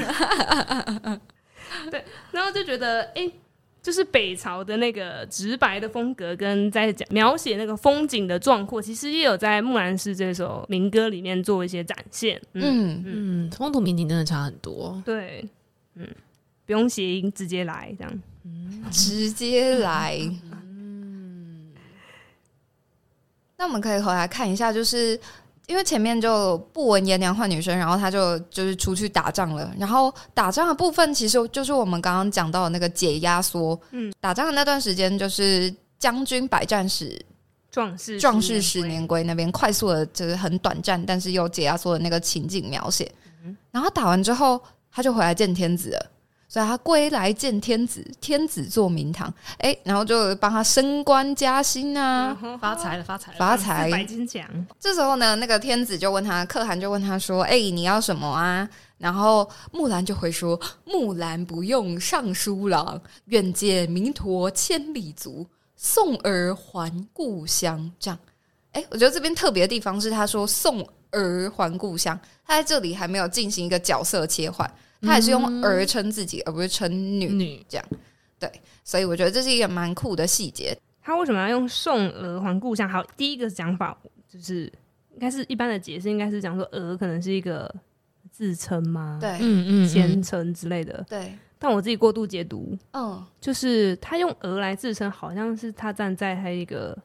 [1.92, 3.34] 对，然后就觉得，哎、欸，
[3.82, 12.42] 就是北朝的那个直白的风格，跟在讲描写那个风景的壮阔，其实也有在《木兰诗》这首民歌里面做一些展现。
[12.54, 15.00] 嗯嗯，风土民情真的差很多。
[15.06, 15.48] 对，
[15.94, 16.08] 嗯，
[16.66, 20.18] 不用谐音，直接来这样，嗯、直接来。
[20.52, 21.72] 嗯，
[23.58, 25.20] 那我们可以回来看一下，就是。
[25.70, 29.72] 因为前面就不闻颜良唤女生，然后他就就是出去打仗了。
[29.78, 33.80] 然后打仗的部分其实就是我们刚刚讲到的那个解压缩。
[33.92, 37.24] 嗯，打仗的那段时间就是将军百战死，
[37.70, 43.10] 壮士壮士十年归那边快速的，就是很短暂，但是又解压缩的那个情景描写。
[43.46, 44.60] 嗯，然后打完之后，
[44.92, 46.12] 他就回来见天子了。
[46.52, 54.44] 所以他归来见天子，天子坐明堂，哎、欸，然后就帮他升官加薪啊，发财了，发财了，发财，白金奖。
[54.80, 68.20] 这时候呢，那个天子就问他，可汗就问他说：“哎、欸，你要什么啊？”然后木兰就回说：“木兰不用尚书郎，愿借明陀千里足，送儿还故乡。”这样，
[68.72, 74.68] 哎、欸，我觉得这边特别的地方是他说“送儿还故乡”，他在这里还没有进行一个角色切换。
[75.02, 77.86] 他也是用儿称自己，嗯、而不是称女，女这样，
[78.38, 78.52] 对，
[78.84, 80.78] 所以我觉得这是一个蛮酷的细节。
[81.02, 82.88] 他为什么要用送儿还故乡？
[82.88, 84.66] 好，第一个讲法就是，
[85.14, 87.74] 应该是一般的解释，应该是讲说儿可能是一个
[88.30, 89.18] 自称吗？
[89.22, 91.04] 对，嗯嗯，谦称之类的。
[91.10, 96.96] 对，但我自己过度解读，嗯，就是他用儿来自称，好像是他站在他一个，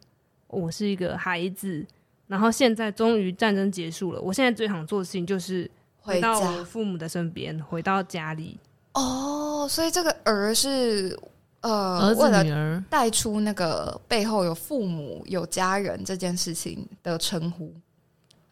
[0.49, 1.87] 我是一个孩子，
[2.27, 5.71] 然后现在终于战争结束了，我现在最想做的事情就是。
[6.05, 8.59] 回到我父母的身边，回到家里。
[8.93, 11.19] 哦，所以这个儿是
[11.63, 17.73] 呃，儿子女儿带出那个背后有父母、有家人这件事情的称呼。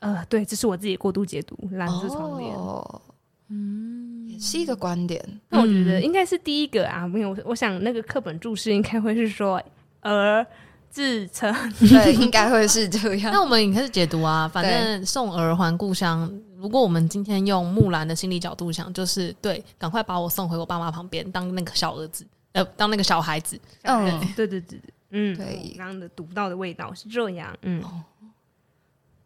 [0.01, 2.55] 呃，对，这是我自己过度解读，蓝色窗帘。
[2.55, 3.03] 哦，
[3.49, 5.23] 嗯，也是一个观点。
[5.51, 9.63] 那我觉得应该是第一个啊，没有，我我想那个课本注释应该会是说
[10.01, 10.47] 儿。
[10.91, 13.33] 自称对，应该会是这样。
[13.33, 16.31] 那我们也开始解读啊，反正送儿还故乡。
[16.63, 23.61] 如果我们今天用木兰的心理角度想，就是对，赶快把我送回我爸妈旁边，当那个小儿子，呃，当那个小孩子。
[23.83, 27.53] 嗯，对对对对，嗯，对，刚刚的读到的味道是这样。
[27.63, 27.83] 嗯，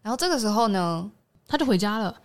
[0.01, 1.11] 然后这个时候呢，
[1.47, 2.17] 他就回家了。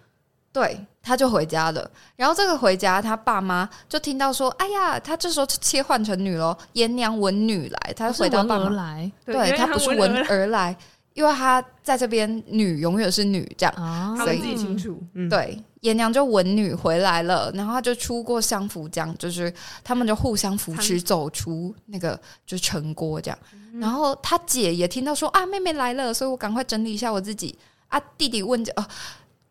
[0.53, 1.89] 对，他就回家了。
[2.15, 10.75] 然后这个回家，他爸妈就听到说：“哎呀，他这时候切换成女喽，颜娘闻女来。”他回到爸妈来，对，他不是闻而来，
[11.13, 15.01] 因为他在这边女永远是女这样，所以自己清楚。
[15.29, 23.37] 对，颜娘就文女回来了，然后她就出过相扶将，就是他们就互相扶持走出那个就是城郭这样。
[23.73, 27.57] 然后他姐也听到说：“啊，妹妹来了，所以我赶快整理一下我自己。”
[27.89, 28.85] 啊，弟弟问着哦。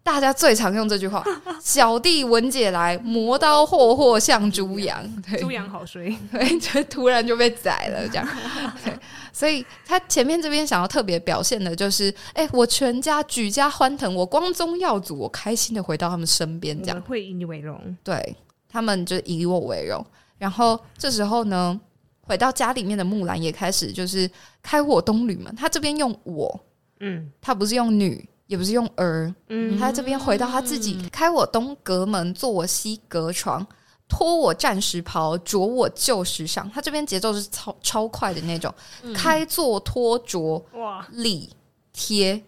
[0.02, 1.22] 大家最常用这句话
[1.62, 5.06] ：“小弟文姐来，磨刀霍霍向猪羊。”
[5.38, 8.26] 猪羊好衰， 对，就突然就被宰了，这样。
[8.82, 8.98] 对，
[9.32, 17.96] 所以他前面这边想要特别表现的就是：哎、欸，我全家举家欢腾，我光宗耀祖，我开心的回到他们身边，这样会以你为荣。
[18.02, 18.36] 对，
[18.68, 20.04] 他们就以我为荣。
[20.38, 21.78] 然后这时候呢，
[22.22, 24.28] 回到家里面的木兰也开始就是
[24.62, 25.54] 开火东吕门。
[25.54, 26.64] 他这边用我，
[27.00, 28.26] 嗯，他不是用女。
[28.50, 33.64] 也不是用儿，嗯，他在这边回到他自己，嗯、开我东阁门，坐我西阁床，
[34.08, 36.68] 脱我战时袍，着我旧时裳。
[36.72, 41.50] 他这边节奏是超超快的那种，嗯、开坐脱着，哇，理
[41.92, 42.42] 贴，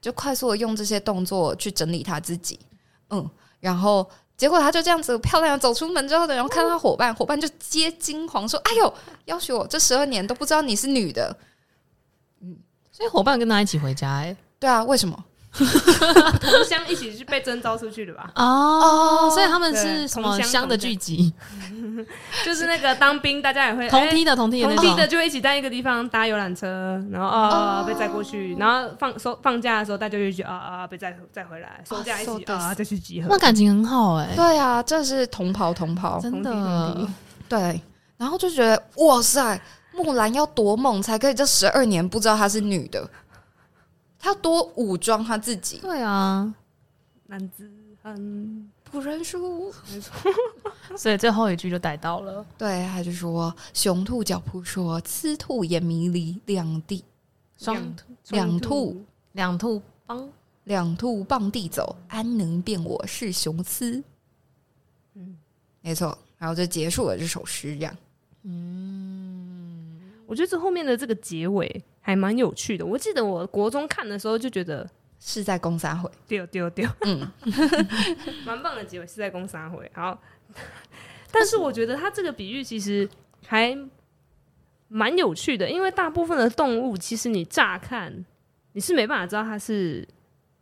[0.00, 2.58] 就快速的用这些动作去整理他自己，
[3.10, 3.30] 嗯，
[3.60, 4.04] 然后
[4.36, 8.92] 结果他就这样子漂亮的走出门之后，然后看到伙伴，伙伴就皆惊慌说：“哎呦，
[9.26, 11.36] 要许我这十二年都不知道你是女的。”
[12.42, 12.56] 嗯，
[12.90, 15.24] 所以伙伴跟他一起回家，哎，对啊，为什么？
[16.40, 18.30] 同乡一起是被征召出去的吧？
[18.34, 21.32] 哦，所以他们是什么乡的聚集？
[22.44, 33.28] 就是那个当兵，大家也会同梯的同梯的同梯的就会一起在一个地方搭游览车，然后啊被载过去，然后放收放假的时候，大家就去啊啊被载载回来，收假一起啊再去集合。
[33.30, 37.06] 那感情很好哎，对啊，这是同袍同袍，真的
[37.48, 37.80] 对。
[38.16, 39.60] 然后就觉得哇塞，
[39.92, 43.06] 木兰要多猛才可以这十二年不知道她是女的。
[44.24, 46.54] 他多武装他自己，对啊，
[47.26, 47.70] 男子
[48.02, 48.70] 汉。
[48.84, 50.14] 不认输，没错。
[50.96, 57.04] 所以最后一句就逮到了，对，他就说：“雄兔脚扑朔，雌兔眼迷离，两地。
[57.58, 57.76] 双
[58.28, 59.04] 两兔。
[59.32, 59.82] 两兔。
[60.06, 60.30] 傍
[60.62, 64.02] 两兔傍地走，安能辨我是雄雌？”
[65.14, 65.36] 嗯，
[65.82, 66.16] 没错。
[66.38, 67.94] 然后就结束了这首诗，这样。
[68.44, 69.13] 嗯，
[70.26, 71.84] 我觉得这后面的这个结尾。
[72.06, 74.86] 还蛮有趣的，我记得我国中看的时候就觉得
[75.18, 77.26] 是在攻三回，丢丢丢，嗯，
[78.44, 79.90] 蛮棒的结尾是在攻三回。
[79.94, 80.20] 好，
[81.32, 83.08] 但是我觉得他这个比喻其实
[83.46, 83.74] 还
[84.88, 88.22] 蛮有趣的，因为大部分的动物其实你乍看
[88.74, 90.06] 你是没办法知道它是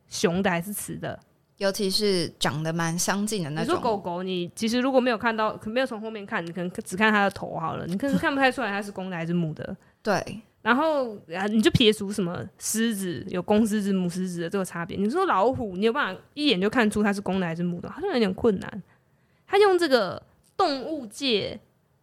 [0.06, 1.18] 雄的还是雌的，
[1.62, 3.72] 尤其是长得蛮相近的那种。
[3.72, 9.76] 你说狗狗，你其实如果没有看到，没有从后面看，你可能只看它的头好了，你可能看不太出来它是公的还是母的。
[10.02, 10.42] 对。
[10.60, 14.96] 然后啊，你就撇除什么狮子有公狮子、母狮子的这个差别。
[14.96, 17.88] 你说老虎，你有办法一眼就看出它是公的还是母的？
[17.88, 18.82] 好像有点困难。
[19.46, 20.20] 他用这个
[20.56, 21.60] 动物界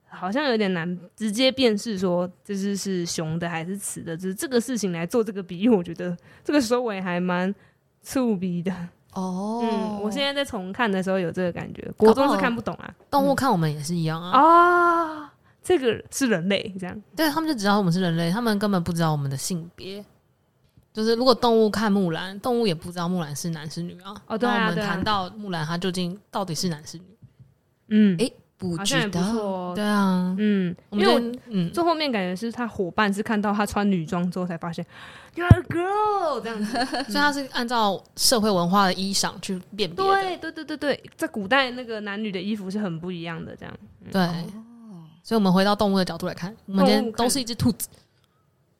[0.08, 7.54] 好像有点难直接辨识说这是是雄的还是雌的，就是这个事情来做这个比喻，我觉得这个收尾还蛮
[8.02, 8.74] 粗鄙的。
[9.14, 14.32] 哦，嗯，我现在在重看的时候有这个感觉，国中是看不懂啊，动物看我们也是一样啊。
[14.32, 15.24] 啊。
[15.24, 15.30] 哦
[15.62, 20.04] 这个是人类，这样对他们就知道我们是人类，他们根本不知道我们的性别。
[20.92, 24.16] 就是如果动物看木兰，动物也不知道木兰是男是女啊。
[24.26, 27.04] 哦，对啊，我们谈到木兰，它究竟到底是男是女？
[27.90, 29.74] 嗯，诶，不知道。
[29.74, 34.86] 对啊，嗯，因为我嗯，最后面感觉是他伙伴是看到他穿女装之后才发现
[35.34, 39.96] ，You're a girl 这样子， 所以他是按照社会文化的衣裳去辨别。
[39.96, 43.74] 对对对对对，在古代那个男女的衣服是很不一样的，这样
[44.12, 44.22] 对。
[45.24, 47.88] 所以，我们回到动物的角度来看，我们今天都是一只兔子。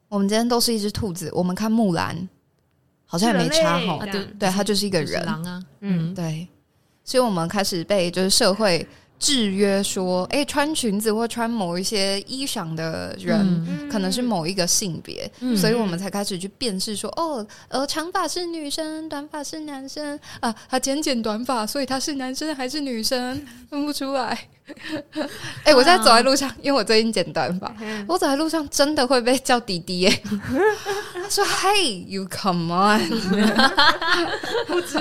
[0.10, 1.32] 我们今天都是一只兔子。
[1.34, 2.28] 我们看木兰，
[3.06, 4.06] 好像也没差哈。
[4.06, 5.24] 对，对，他就是一个人。
[5.26, 6.48] 狼啊，嗯，对。
[7.06, 8.86] 所以我们开始被就是社会。
[9.20, 24.48] 制约说，哎、欸，穿裙子或穿某一些衣裳的人，嗯、可能是某一个性别，嗯、所以我们才开始去辨识说，哦，呃，长发是女生，短发是男生啊，他剪剪短发，所以他是男生还是女生， 分不出来。
[25.64, 27.76] 哎、欸，我现在走在路上，因为我最近剪短发，
[28.08, 30.22] 我走在路上真的会被叫弟弟耶。
[31.30, 33.02] 说，Hey，you come on，
[34.68, 34.98] 不知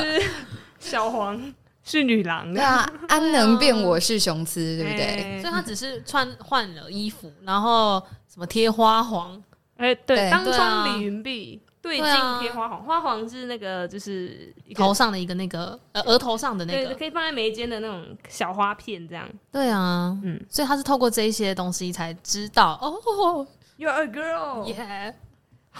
[0.81, 1.55] 小黄。
[1.89, 5.07] 是女郎，对啊， 安能辨我是雄雌，对不对？
[5.07, 7.99] 欸、所以她只是穿换了衣服，然后
[8.30, 9.43] 什么贴花黄，
[9.78, 12.05] 哎、欸，对，当窗理云鬓，对镜
[12.43, 19.26] 贴花黄，花黄是那个就是头上的一个那个呃额头上的那个，可以放在眉间的那种小花片，这样。
[19.51, 23.47] 对啊，嗯，所以他是透过这一些东西才知道哦
[23.78, 25.14] ，You're a girl，耶，Yeah.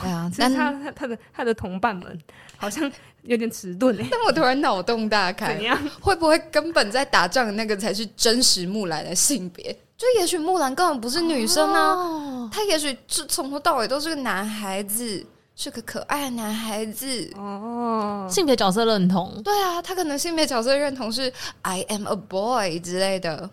[0.01, 2.19] 对啊，但他他他的他的同伴们
[2.57, 2.91] 好像。
[3.23, 5.79] 有点迟钝哎， 但我突然脑洞大开，怎样？
[6.01, 9.77] 会不会根本在打仗的那个才是真实木兰的性别？
[9.97, 18.29] 就也许木兰根本不是女生呢、啊，哦、他也许是从头到尾都是个男孩子，是个可爱的男孩子哦。
[18.31, 23.51] 性别角色认同，对啊，他可能性别角色认同是 I am a boy 之类的，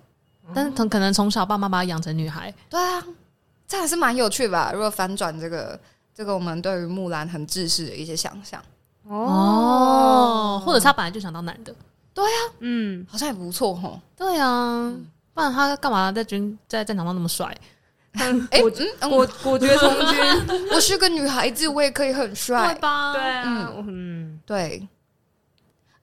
[0.54, 3.04] 但是可能从小爸妈把他养成女孩，对啊，
[3.68, 4.70] 这还是蛮有趣吧？
[4.72, 5.80] 如果反转这个，
[6.14, 8.62] 这个我们对于木兰很自私的一些想象。
[9.08, 11.74] 哦，或者他本来就想当男的，
[12.14, 14.94] 对呀，嗯，好像也不错吼，对啊，
[15.34, 17.56] 不然他干嘛在军在战场上那么帅？
[18.50, 18.72] 哎，果
[19.10, 20.18] 果果决从军，
[20.74, 23.14] 我是个女孩子，我也可以很帅，对吧？
[23.14, 24.88] 对啊，嗯，对。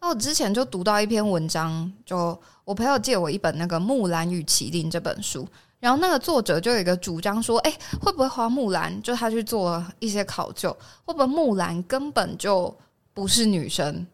[0.00, 5.48] 那我之前就读到一篇文章，就我朋友借我一本那个《木兰与麒麟》这本书，
[5.80, 9.00] 然后那个作者就有一个主张说，哎，会不会花木兰？
[9.00, 12.76] 就他去做一些考究，会不会木兰根本就
[13.14, 14.06] 不是女生，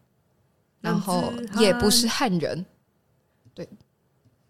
[0.81, 2.65] 然后也不是汉人，
[3.53, 3.67] 对，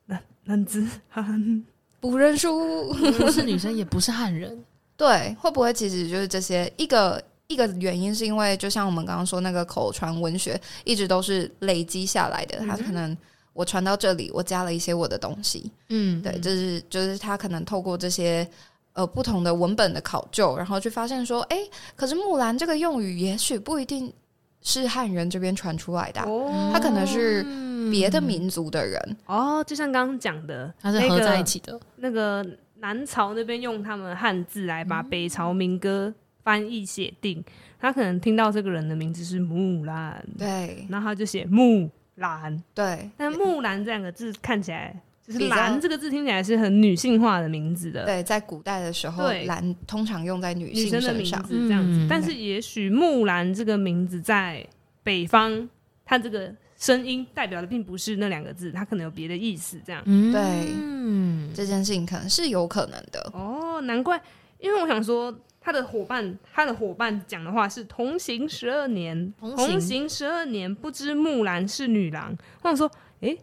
[0.06, 1.64] 男男子汉。
[2.02, 4.64] 不认输，不是女生，也不是汉人，
[4.96, 13.16] 对，会不会其实就是这些一个一个原因，是因为就像我们刚刚说那个口传文学一直都是累积下来的，他可能
[13.52, 15.70] 我传到这里，我加了一些我的东西。
[15.90, 18.50] 嗯，对，就是就是他可能透过这些
[18.94, 21.58] 呃不同的文本的考究，然后去发现说，哎，
[21.98, 24.14] 可是木兰这个用语也许不一定
[24.62, 27.46] 是汉人这边传出来的，哦，他可能是
[27.90, 29.18] 别的民族的人。
[29.26, 31.80] 哦，就像刚刚讲的，他是合在一起的。
[31.96, 32.46] 那个
[32.80, 37.44] 南朝那边用他们汉字来把北朝民歌翻译写定，
[37.80, 43.10] 他可能听到这个人的名字是木兰，对，然后他就写木兰，对。
[43.18, 44.96] 但木兰这两个字看起来
[45.30, 52.08] 就是“兰”这个字听起来是很女性化的名字的，对，在古代的时候，“兰”通常用在女性身上，这样子。
[52.10, 54.66] 但是也许木兰这个名字在
[55.04, 55.70] 北方，
[56.04, 60.04] 它这个声音代表的并不是那两个字，它可能有别的意思，这样。
[60.04, 60.42] 对，
[60.82, 63.32] 嗯，这件事情可能是有可能的。
[63.34, 64.22] 哦，难怪，
[64.60, 65.34] 因为我想说。
[65.62, 73.40] 他的伙伴，他的伙伴讲的话是“同行十二年，同行十二年，不知木兰是女郎。”我想说，哎、欸，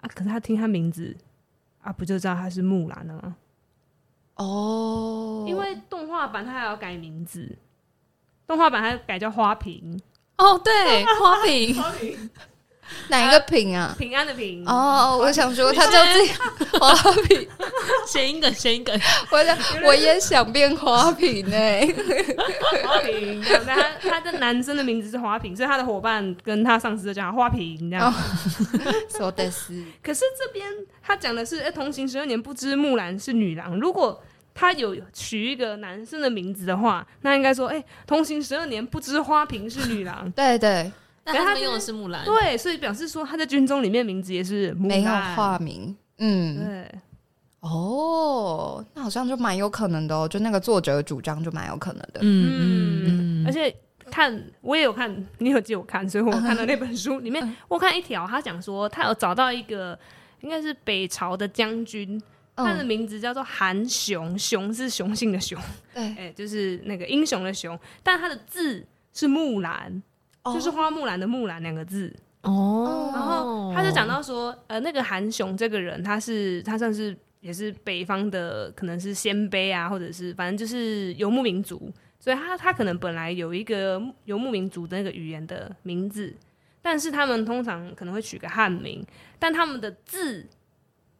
[0.00, 1.16] 啊，可是他听他名字
[1.82, 3.36] 啊，不就知道他是木兰了吗？
[4.36, 7.58] 哦，因为动画版他还要改名字，
[8.46, 10.00] 动画版他改叫花瓶。
[10.38, 11.74] 哦，对，花瓶。
[11.74, 12.30] 花瓶
[13.08, 13.94] 哪一个平啊？
[13.98, 16.32] 平安的平哦，我想说 他叫自己
[16.78, 17.48] 花瓶，
[18.06, 18.98] 谐音梗，谐音梗。
[19.30, 21.56] 我想我也想变花瓶呢。
[22.84, 28.12] 花瓶，他他的男生的名字是花瓶，所以他的伙伴跟他上司就叫他花瓶这样。
[29.08, 30.66] 说的是，可是这边
[31.02, 33.78] 他讲的是，哎，同行十二年，不知木兰是女郎。
[33.78, 34.22] 如果
[34.54, 40.30] 他有取一个男生的名字的话，那应该说，哎，同行十二年，不知花瓶是女郎。
[40.32, 40.90] 对对。
[41.22, 45.96] 但他用的是木兰，对，所以表示说他在军中里面名字也是木兰，没有化名。
[46.18, 47.00] 嗯，对。
[47.60, 52.20] 哦，那好像就蛮有可能的哦，就那个作者的主张就蛮有可能的。
[52.22, 53.46] 嗯嗯嗯。
[53.46, 53.74] 而且
[54.10, 59.96] 看我也有看，你有借我看，所以我看到那本书里面，我看一条，他讲说他有找到一个
[60.40, 62.20] 应该是北朝的将军，
[62.56, 65.60] 他的名字叫做韩雄，雄是雄性的雄，
[65.94, 70.02] 对，哎，就是那个英雄的雄，但他的字是木兰。
[70.44, 72.14] 就是花木兰的木兰两个字。
[72.42, 86.34] 哦，然后他就讲到说，呃，那个韩雄这个人，他是他算是也是北方的，可能是鲜卑啊，或者是反正就是游牧民族，所以他他可能本来有一个游牧民族的那个语言的名字，
[86.80, 89.04] 但是他们通常可能会取个汉名，
[89.38, 90.48] 但他们的字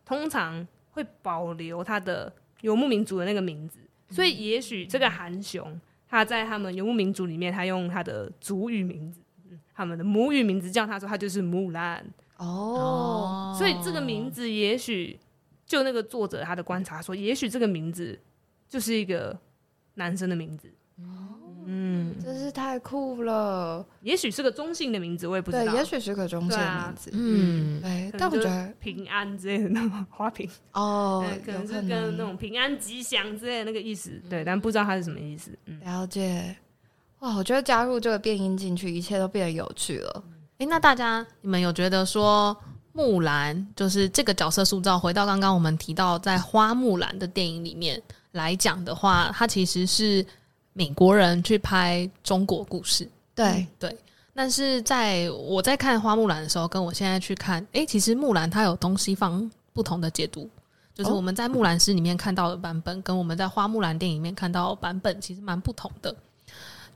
[0.06, 5.78] 通常会保留他的游牧民族的那个名字，所以也许这个韩雄。
[6.10, 9.20] 他在他们游牧民族里面，他用他的族语名字，
[9.72, 12.04] 他们的母语名字叫他说，他就是木兰
[12.36, 13.54] 哦。
[13.56, 15.18] 所以这个名字，也许
[15.64, 18.18] 就那个作者他的观察说，也许这个名字
[18.68, 19.38] 就是一个
[19.94, 20.68] 男生的名字。
[21.72, 23.86] 嗯，真是太酷了。
[24.02, 25.64] 也许是个中性的名字，我也不知道。
[25.64, 27.10] 对，也许是个中性的名字。
[27.12, 28.10] 嗯，哎。
[28.18, 34.20] 但我觉得平安之类的那种花瓶哦，可能是跟那种平安吉祥之类的那个意思。
[34.28, 35.56] 对，但不知道它是什么意思。
[35.84, 36.56] 了解。
[37.20, 40.24] 哇，我觉得加入这个变音进去，一切都变得有趣了。
[40.58, 42.56] 哎，那大家你们有觉得说
[42.92, 44.98] 木兰就是这个角色塑造？
[44.98, 48.02] 回到刚刚我们提到在花木兰的电影里面
[48.32, 50.26] 来讲的话，它其实是。
[50.72, 53.98] 美国人去拍中国故事，对、嗯、对，
[54.32, 60.48] 但是在我在看花木兰的时候，跟我现在去看，哎、欸，其实木兰它有东西方不同的解读，
[60.94, 66.14] 就是我们在木兰诗里面看到的版本，跟我们在花木兰电影里面看到的版本其实蛮不同的。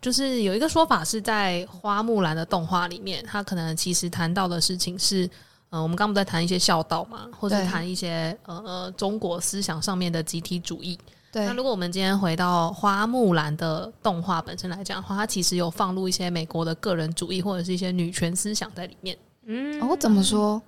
[0.00, 5.28] 就是有一个说法是在花木兰的动画里面，它可能其实谈到的事情是，
[5.70, 10.98] 呃，我们刚不在谈一些孝道嘛，或者谈一些呃呃中国思想上面的集体主义。
[11.34, 19.18] 对，那如果我们今天回到花木兰的动画本身来讲的话，它其实有放入一些美国的个人主义或者是一些女权思想在里面。
[19.46, 20.62] 嗯，哦，怎么说？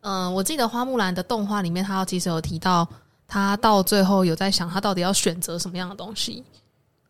[0.00, 2.88] 嗯、呃，我记得花木兰的动画里面，它其实有提到，
[3.28, 6.42] 他到最后有在想，他到底要选择什么样的东西。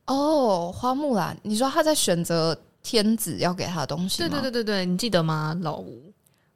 [0.07, 4.18] 哦，花木兰，你说他在选择天子要给他的东西？
[4.18, 6.05] 对对对对对，你记得吗，老吴？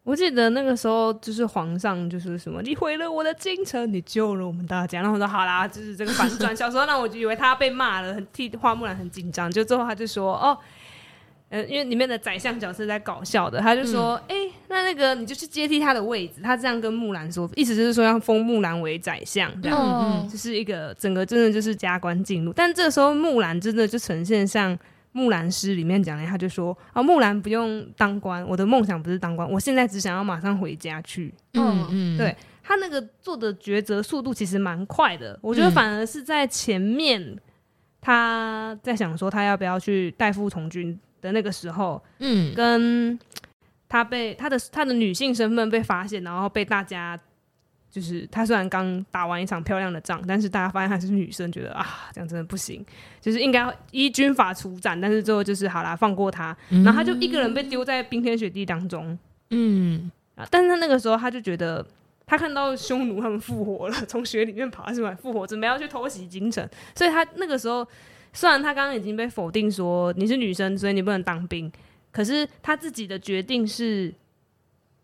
[0.03, 5.01] 我记得那个时候，就是皇上就是什么，你毁了我的京城，你救了我们大家。
[5.01, 6.57] 然后我说好啦，就是这个反转。
[6.57, 9.51] 小时候，那我就以为他被骂了，很替花木兰很紧张。
[9.51, 10.57] 就最后他就说哦，
[11.51, 16.41] 呃，因为里面的宰相角色在搞笑的，他就说，哎、嗯欸，那那个你就去接替他的位置。
[16.43, 22.55] 他这样跟木兰说，意思就是说要封木兰为宰相，这样，嗯，就是一个整个真的就是加官进禄。
[22.55, 24.77] 但这个时候木兰真的就呈现像。
[25.13, 31.35] 木兰诗里面讲的，他就说啊，木兰不用当官，我的梦想不是当官，我现在只想要马上回家去。
[31.55, 37.37] 嗯嗯，对他那个做的抉择速度其实蛮快的，我觉得反而是在前面
[38.01, 43.19] 他在想说他要不要去代父从军的那个时候，嗯，跟
[43.89, 47.19] 他被他的他的女性身份被发现，然后被大家
[47.91, 52.85] 就是她虽然刚打完一场漂亮的仗，但是大家发现她是女生，觉得啊这样真的不行，
[53.21, 59.19] 就是应该依军法处斩，但是最后就是好啦，放过她，然后她就一个人被丢在冰天雪地当中，
[59.51, 61.85] 嗯啊，但是她那个时候她就觉得。
[62.27, 66.65] 他看到匈奴他们复活了，从雪里面爬出来复活，准备要去偷袭京城。
[66.95, 67.85] 所以他那个时候，
[68.33, 71.69] 虽然他刚刚已经被否定说你是女生，所以你不能当兵，
[72.13, 74.15] 可是他自己的决定是，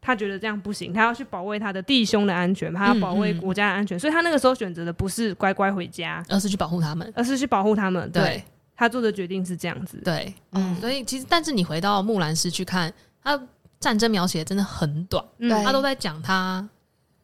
[0.06, 3.96] 他觉得这样不行，他要去保卫他的弟兄的安全，他要保卫国家的安全。
[3.96, 8.08] 嗯嗯，所以他那个时候选择的不是乖乖回家，而是去保护他们，而是去保护他们。
[8.12, 8.44] 对，对
[8.76, 10.00] 他做的决定是这样子。
[10.04, 12.92] 对，嗯，所以其实，但是你回到木兰诗去看，
[13.22, 13.40] 他
[13.80, 16.66] 战争描写真的很短，嗯、他都在讲他。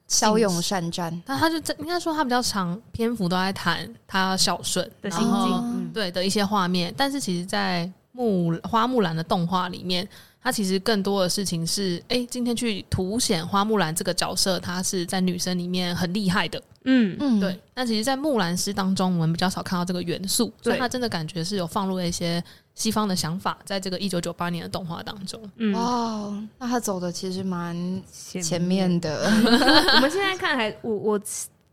[0.08, 6.92] 骁勇善战，那他就在应该说他比较长篇幅都在谈他孝顺的心境，对的一些画面。
[6.94, 10.06] 但是其实，在木花木兰的动画里面，
[10.42, 16.62] 它其实更多的事情是，哎、欸，今天去凸显花木兰这个角色，她是在女生里面很厉害的。
[16.84, 17.56] 嗯嗯，对。
[17.74, 22.42] 那其实，在木兰诗当中，我们比较少看到这个元素，所以他真的感觉是有放入了一些。
[22.74, 27.76] 西方的想法，在这个一九九八年的动画当中，嗯，哦，那他走的其实蛮
[28.10, 29.26] 前面的。
[29.94, 31.20] 我们现在看还，我我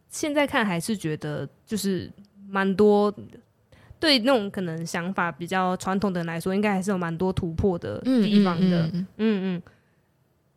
[0.09, 2.11] 现在看还是觉得，就是
[2.49, 3.09] 蛮多
[3.99, 8.83] 对那种可能想法比较传统的人来说，应该还是有蛮多突破的地方的。
[8.83, 9.61] 嗯嗯，嗯，嗯，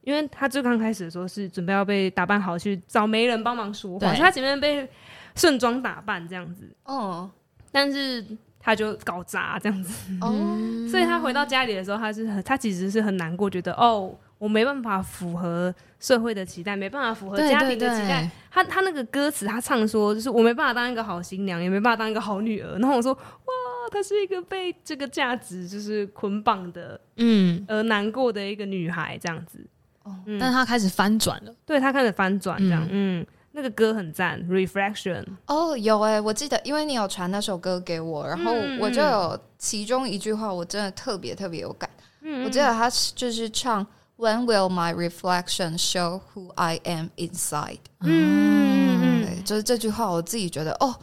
[0.02, 4.88] 因为他最刚开始的时候是准备要被打扮好去找媒人帮忙说话，所以他前面被
[5.34, 6.68] 盛装打扮这样子。
[6.84, 7.30] 哦，
[7.70, 8.24] 但是。
[8.64, 10.30] 他就搞砸这样子，哦，
[10.88, 18.22] 所以他回到家里的时候，他是很，他其实是很难过，觉得哦，我没办法符合社会的期待，没办法符合家庭的期待。
[18.22, 22.76] 对对对，他他那个歌词，他唱说，就是我没办法当一个好新娘，也没办法当一个好女儿。
[22.80, 23.52] 然后我说，哇，
[23.92, 29.64] 她是一个被这个价值就是捆绑的，嗯，而难过的一个女孩这样子。
[30.02, 33.20] 哦，嗯，但是他开始翻转了，对，她开始翻转这样，嗯。
[33.20, 35.22] 嗯那个歌很赞，Reflection。
[35.46, 41.88] 哦，有哎、欸，我记得，因为你有传那首歌给我，然后我就有其中一句话，我真的特别特别有感。
[42.22, 43.86] 嗯，我记得他就是唱
[44.22, 47.80] When will my reflection show who I am inside？
[48.02, 50.94] 嗯，对，就是这句话，我自己觉得，哦，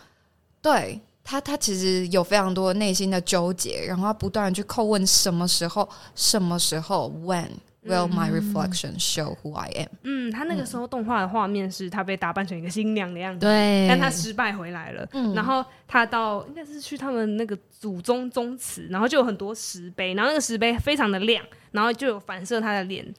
[0.62, 7.50] 对他，他其实有非常多内心的纠结，然后他不断的去叩问什么时候，什么时候，When。
[7.90, 9.88] Will my reflection show who I am？
[10.04, 15.08] 嗯，他那个时候动画的画面是他被打扮成一个新娘的样子，对，但他失败回来了。
[15.14, 23.12] 嗯，然后他到应该是去他们那个祖宗宗祠，然后就有很多石碑，然后那个石碑非常的亮，然后就有反射他的脸，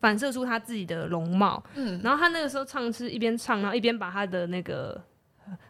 [0.00, 1.62] 反射出他自己的容貌。
[1.76, 5.00] 嗯，然后他那个时候唱是一边唱，然后一边把他的那个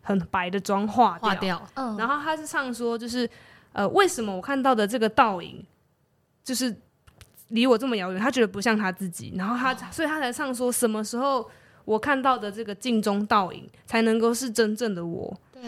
[0.01, 1.35] 很白的妆化掉。
[1.35, 3.29] 掉嗯，然后他是唱说，就是
[3.73, 5.63] 呃，为什么我看到的这个倒影，
[6.43, 6.75] 就是。
[7.49, 11.49] 离我这么遥远，他觉得不像他自己，然后他，所以他才唱说，什么时候
[11.85, 15.35] 我看到的这个镜中倒影，才能够是真正的我？
[15.53, 15.63] 对，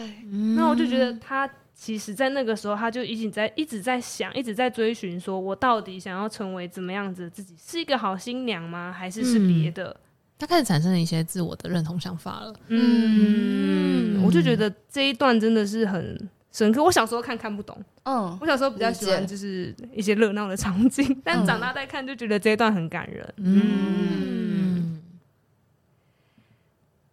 [0.55, 7.55] 那我就觉得他其实，在那个时候，他就已经在一直在想，一直在追寻，说我到底想要成为怎么样子的自己？
[7.57, 8.91] 是一个好新娘吗？
[8.91, 9.95] 还是是别的？
[10.37, 12.53] 他开始产生了一些自我的认同想法了。
[12.67, 16.29] 嗯，嗯，我就觉得这一段真的是很。
[16.51, 23.33] 深刻，我小时候看看不懂，嗯，我小时候比较喜欢就是一些热闹的场景，嗯、但长大再看就觉得这一段很感人。
[23.37, 25.01] 嗯，嗯，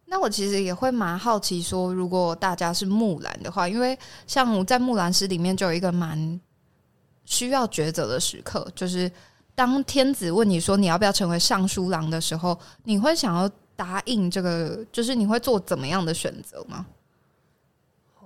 [0.06, 6.40] 那我其实也会蛮好奇，说如果大家是木兰的话，因为像在木兰诗里面就有一个蛮
[7.24, 9.08] 需要抉择的时刻，就是
[9.54, 16.84] 当天子问你说你要不要成为尚书郎的时候，你会想要答应这个，就是你会做怎么样的选择吗？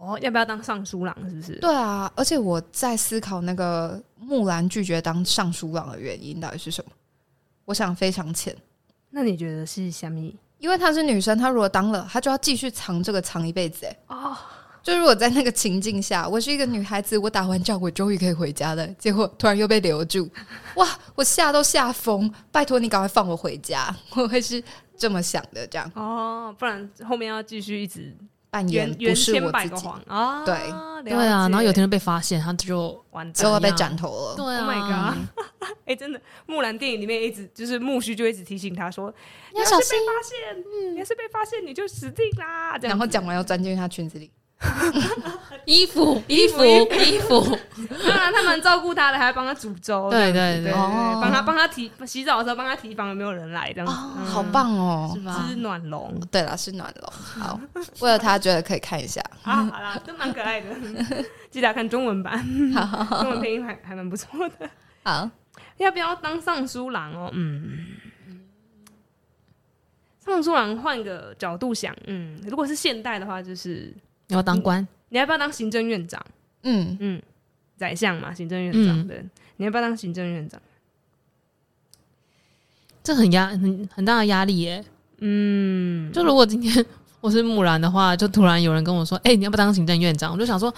[0.05, 1.17] 哦，要不要当尚书郎？
[1.31, 1.53] 是不是？
[1.61, 6.91] 对啊，而且我在思考那个木兰拒绝当尚书郎的原因到底是什么？
[7.65, 8.57] 我想非常浅。
[9.11, 10.35] 那你觉得是虾米？
[10.59, 13.87] 因为她是女生，她如果当了，她就要继续藏这个藏一辈子。
[13.87, 14.37] 哎，哦，
[14.83, 20.29] 就如果在那个情境下，我是一个女孩子，我打完仗我终于可以回家了，结果突然又被留住，
[20.75, 22.29] 哇，我吓都吓疯！
[22.51, 24.61] 拜托你赶快放我回家，我会是
[24.97, 25.65] 这么想的。
[25.69, 28.13] 这样哦，不然后面要继续一直。
[28.53, 30.55] 扮演不是我自己啊，对
[31.03, 34.35] 对啊，然后有天就被发现，他就完之后被斩头了。
[34.37, 34.81] 对啊，Oh my
[35.17, 35.19] god！
[35.87, 39.13] 哎，真的，木兰电影里面一直就是木须就一直提醒他说
[39.55, 44.31] ：“你要是被发现，嗯，你要是被发现，你就死定啦。”然后讲完要钻进他裙子里。
[45.65, 47.41] 衣服，衣服，衣服，
[48.07, 55.47] 当然他蛮照顾他的，还要帮他煮粥，对对对，帮他帮他提洗澡的时候帮他提防有没有人来，这样子，好棒哦，是吧？
[55.49, 57.13] 是暖龙，对了，是暖龙。
[57.13, 57.61] 好，
[58.01, 60.69] 为了他觉得可以看一下， 啊，好啦，都蛮可爱的，
[61.51, 62.45] 记得要看中文版，
[63.21, 64.69] 中文配音还还蛮不错的。
[65.05, 65.31] 好，
[65.79, 67.31] 要不要当尚书郎哦？
[67.33, 67.87] 嗯，
[70.25, 73.95] 尚书郎换个角度想，嗯，如果是现代的话，就是
[74.29, 76.25] 你要当官，你要不要当行政院长？
[76.63, 77.23] 嗯嗯，
[77.77, 79.25] 宰相嘛，行政院长、嗯、对，
[79.57, 80.61] 你要不要当行政院长？
[83.03, 84.85] 这很压很很大的压力耶。
[85.19, 86.85] 嗯，就如果今天
[87.21, 90.73] 我是木兰的话，就突然有人跟我说：“哎、欸，你要不要当行政院长？”我就想说，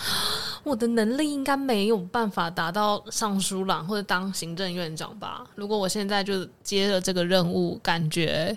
[0.62, 5.44] 我的能力应该没有办法达到尚书郎或者当行政院长吧？
[5.54, 8.54] 如果我现在就接了这个任务，感觉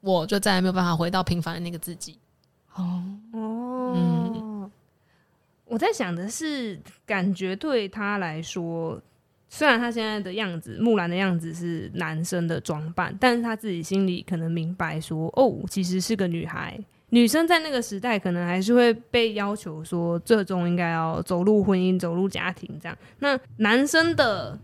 [0.00, 2.18] 我就再也没有办法回到平凡的那个自己。
[2.74, 3.02] 哦
[3.32, 3.61] 哦，嗯，
[5.72, 9.00] 我在想的是，感觉对他来说。
[9.48, 16.78] 虽然他现在的样子，木兰的样子是男生的装扮，但是他自己心里可能明白说，哦，其实是个女孩。
[17.08, 22.96] 女生在那个时代，可能还是会被要求说，最终应该要走入婚姻、走入家庭这样。
[23.20, 24.58] 那男生的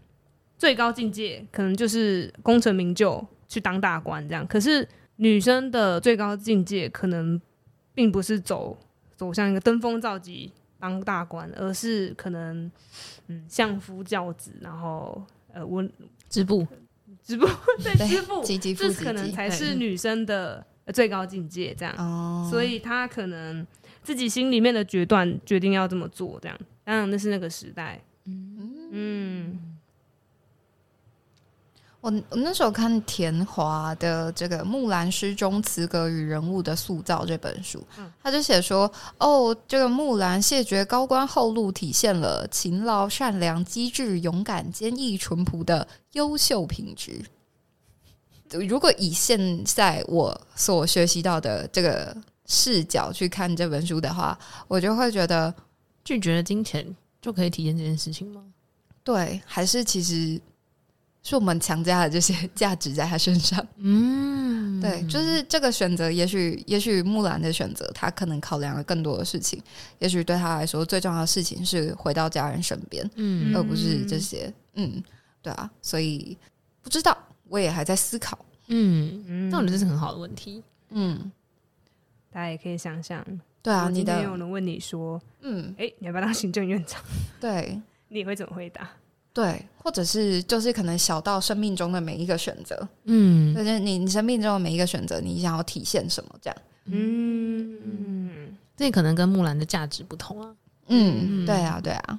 [0.59, 4.47] 最高境界，可能就是功成名就，去当大官这样。
[4.47, 4.87] 可是
[5.17, 7.41] 女生的最高境界，可能
[7.95, 8.79] 并不是走
[9.17, 10.51] 走向一个登峰造极。
[10.79, 12.71] 当大官，而是可能，
[13.27, 15.23] 嗯，相夫教子，然后
[15.53, 15.91] 呃，温
[16.29, 16.67] 织布，
[17.23, 17.47] 织布，
[17.83, 18.43] 对，织布，
[18.75, 20.65] 这可能才是女生的
[20.95, 21.95] 最高境界，这样。
[21.99, 23.67] 哦，所以她可能
[24.03, 26.59] 自己心里面的决断，决定要这么做，这样。
[26.85, 28.01] 当然，那是那个时代。
[28.25, 29.68] 嗯嗯。
[32.09, 37.87] 我我那时候看田华的这个《木兰诗中词格与人物的塑造》这本书，
[38.23, 38.91] 他就写说
[39.21, 47.23] ：“哦，这个木兰谢绝高官厚禄，体现了勤劳、善良、机智、勇敢、坚毅、淳朴的优秀品质。”
[48.67, 55.55] 如果以现在我所学习到的这个视角去看这本书的话，我就会觉得
[56.03, 56.87] 拒绝了金钱
[57.21, 58.43] 就可以体验这件事情吗？
[59.05, 60.41] 对，还是其实。
[61.29, 69.63] 是我们强加的这些 价值在他身上，嗯，对，就是这个选择，也许，也许木兰的选择，他可能考量了更多的事情，
[69.99, 75.03] 也许对他来说，最重要的事情是回到家人身边，嗯，而不是这些，嗯，
[75.43, 76.35] 对啊，所以
[76.81, 77.15] 不知道，
[77.49, 79.23] 我也还在思考，嗯。
[79.27, 81.31] 嗯，那我觉得这是很好的问题，嗯，
[82.33, 83.23] 大家也可以想想，
[83.63, 87.03] 对啊，今天有人问你说，嗯，哎，你要不要当行政院长？
[87.39, 88.89] 对， 你会怎么回答？
[89.39, 97.79] 对，或者是就是可能小到生命中的每一个选择，嗯，就是你你生命中的每一个选择，你想要体现什么这样，嗯。
[97.85, 100.53] 嗯，这可能跟木兰的价值不同啊，
[100.89, 102.19] 嗯，对啊，对啊。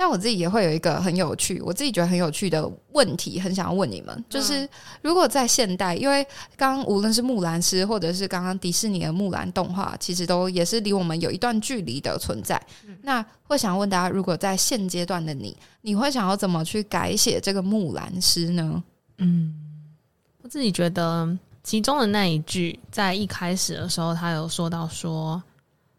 [0.00, 4.66] 但我自己也会有一个很有趣，我自己觉得很有趣的问题，很想要问你们，就是
[5.02, 6.26] 如果在现代，因为
[6.56, 12.58] 刚刚无论是木兰诗，或者是刚刚迪士尼的木兰动画，其实都也是离我们有一段距离的存在。
[13.02, 18.82] 那会想问大家，如果在现阶段的你，你会想要怎么去改写这个木兰诗呢？
[19.18, 19.54] 嗯，
[20.40, 21.28] 我自己觉得
[21.62, 25.42] 其中的那一句，在一开始的时候，他有说到说：“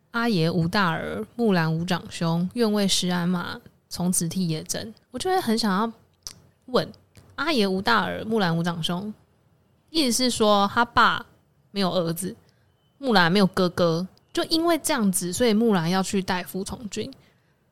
[0.10, 5.92] 阿爷无大儿，木兰无长兄，愿为施鞍马。”从此替爷征，我就会很想要
[6.68, 6.90] 问
[7.36, 9.14] 阿爷无大儿，木兰无长兄，
[9.90, 11.26] 意思是说他爸
[11.72, 12.34] 没有儿子，
[12.98, 17.14] 木兰没有哥哥，就因为这样子，所以木兰要去代父从军。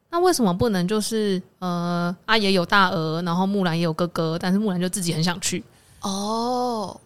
[0.09, 5.63] 那为什么不能就是呃阿爷有大儿，然后木兰也有哥哥，但是木兰就自己很想去？
[6.01, 6.99] 哦，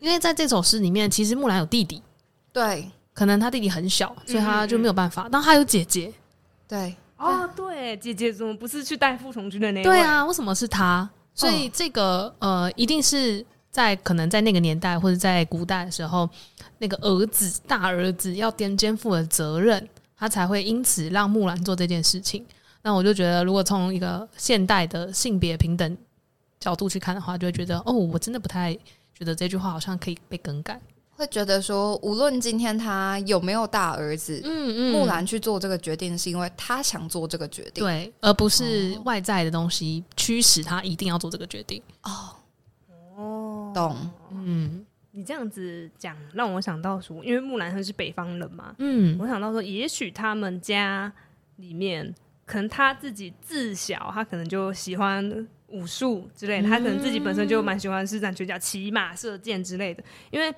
[0.00, 2.02] 因为在这首诗里面，其实木兰有弟弟，
[2.52, 5.28] 对，可能他弟弟很小，所以他就没有办法。
[5.32, 6.12] 但他有姐姐，
[6.68, 6.94] 对。
[7.16, 9.84] 哦，对，姐姐怎么不是去带父从军的那位？
[9.84, 11.08] 对啊，为什么是他？
[11.34, 16.28] 所以这个呃，一定是在可能在那个年代或者在古代的时候，
[16.78, 22.44] 那个儿子大儿子要肩肩负的责任，他才会因此让木兰做这件事情。
[22.82, 25.96] 那我就觉得，如果从一个现代的性别平等
[26.60, 28.74] 角度去看的话，就会觉得哦，我真的不太
[29.14, 30.80] 觉得这句话好像可以被更改。
[31.16, 41.80] 会觉得说，无论今天他有没有大儿子，嗯嗯，木兰去做这个决定，是因为他想做这个决定，对，而不是外在的东西驱使他一定要做这个决定。
[42.02, 42.10] 哦。
[43.16, 44.10] 哦，懂。
[44.32, 51.12] 嗯，你这样子讲，让我想到说，因为木兰他是北方人嘛，嗯，我想到说，也许他们家
[51.56, 52.12] 里面，
[52.44, 60.02] 可能他自己自小，他可能就喜欢武术之类的，他可能自己本身就蛮喜欢施展拳脚、骑马、射箭之类的，
[60.32, 60.52] 因为。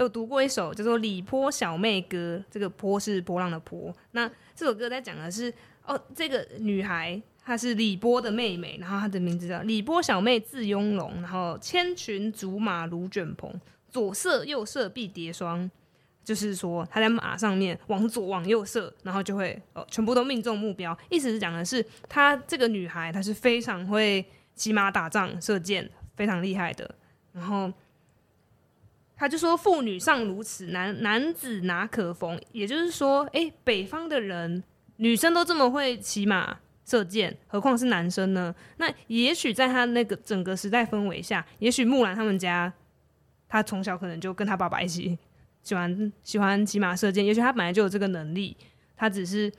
[0.00, 3.94] 有读过一首叫做《李波小妹歌》，这个“波”是波浪的“波”。
[4.12, 5.52] 那这首歌在讲的是，
[5.84, 13.52] 哦，这个女孩她是李波的妹妹，然后她的名字叫李波小妹，字雍容，然后千群竹马如卷蓬，
[13.90, 15.70] 左射右射必叠双，
[16.24, 20.96] 就是说他在马上面往左往右射，然后就会哦全部都命中目标。
[21.10, 24.24] 意思是讲的是，她这个女孩她是非常会
[24.54, 26.90] 骑马打仗、射箭，非常厉害的。
[27.32, 27.70] 然后
[29.20, 34.64] 他就说：“妇女尚如此，男男子哪可逢？”也就是说，哎，北方的人
[34.96, 38.54] 女生都这么会骑马射箭，何况是男生呢？
[38.78, 42.72] 那也许在他那个整个时代氛围下，也许木兰他们家，
[43.46, 45.18] 他从小可能就跟他爸爸一起。
[45.62, 48.56] 喜欢喜欢骑马射箭，也许他本来就有这个能力，
[48.96, 49.52] 他只是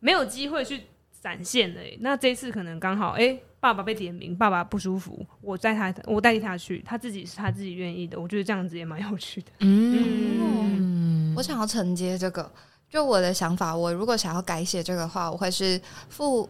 [0.00, 0.82] 没有机会去
[1.26, 1.80] 展现的。
[1.98, 8.20] 那这一次可能刚好，哎、欸，爸爸被点名，爸爸不舒服，我带他，我代替他去，他自己是他自己愿意的。
[8.20, 9.48] 我觉得这样子也蛮有趣的。
[9.58, 12.48] 嗯，嗯，我想要承接这个，
[12.88, 16.48] 就我的想法，我如果想要改写这个的话，我会是父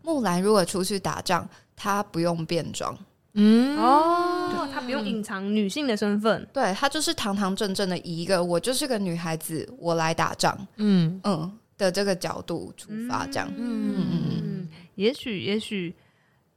[0.00, 1.46] 木兰如果出去打仗，
[1.76, 2.96] 他不用变装。
[3.34, 15.92] 嗯哦，她不用隐藏女性的身份，对，她就是堂堂正正的一个我就是个女孩子，我来打仗，嗯嗯的这个角度出发，这样，嗯嗯嗯嗯，也许也许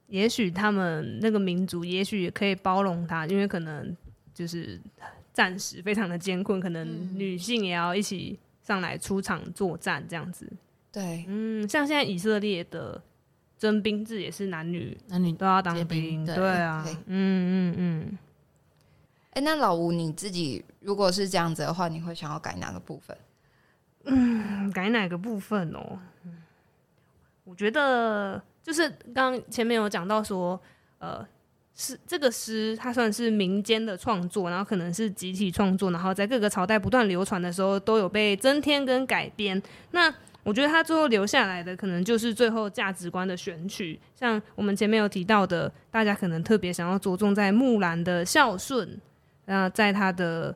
[0.06, 3.96] 也许他们那个民族也许也可以包容他，因为可能
[4.32, 4.80] 就是
[5.32, 10.46] 暂时非常的艰困，可能女性也要一起上来出场作战这样子，
[10.92, 13.02] 对，嗯，像现在以色列的。
[13.56, 18.18] 征兵制也是男女男女都要当兵，对，对啊，嗯嗯嗯。
[19.30, 23.16] 哎、欸，那老吴你自己如果是这样子的话，你会想要改哪个部分？
[24.04, 25.98] 嗯，改哪个部分哦？
[27.44, 30.60] 我觉得就是刚前面有讲到说，
[30.98, 31.26] 呃，
[31.74, 39.62] 是这个诗它算是民间的创作，然后可能是集体创作，然后在各个朝代不断流传的时候，都有被增添跟改编。
[39.90, 48.98] 那我觉得他最后留下来的，可能就是最后价值观的选取，像我们前面有提到的，大家可能特别想要着重在木兰的孝顺，
[49.46, 50.54] 那在他的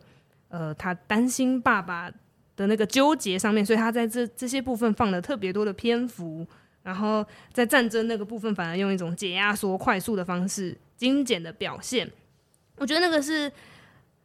[0.48, 2.10] 呃，他担心爸爸
[2.58, 6.44] 的那个纠结上面，所以他在这这些部分放了特别多的篇幅，
[6.82, 12.10] 然后在战争那个部分，反而用一种解压缩、快速的方式，精简的表现。
[12.76, 13.50] 我觉得那个是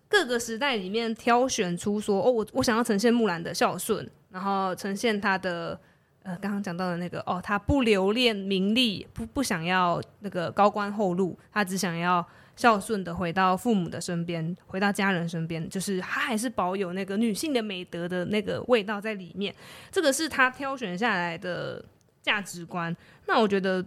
[0.09, 4.09] 各个时代里面挑选出说，哦，我我想要呈现木兰的孝顺。
[4.33, 5.79] 然后呈现他的，
[6.23, 19.53] 呃，刚刚讲到的那个，哦，他不留恋名利，不不想要那个高官厚禄，他只想要孝顺的回到父母的身边，回到家人身边，就是他还是保有那个女性的美德的那个味道在里面。
[19.91, 21.83] 这个是他挑选下来的
[22.21, 22.95] 价值观。
[23.25, 23.85] 那我觉得，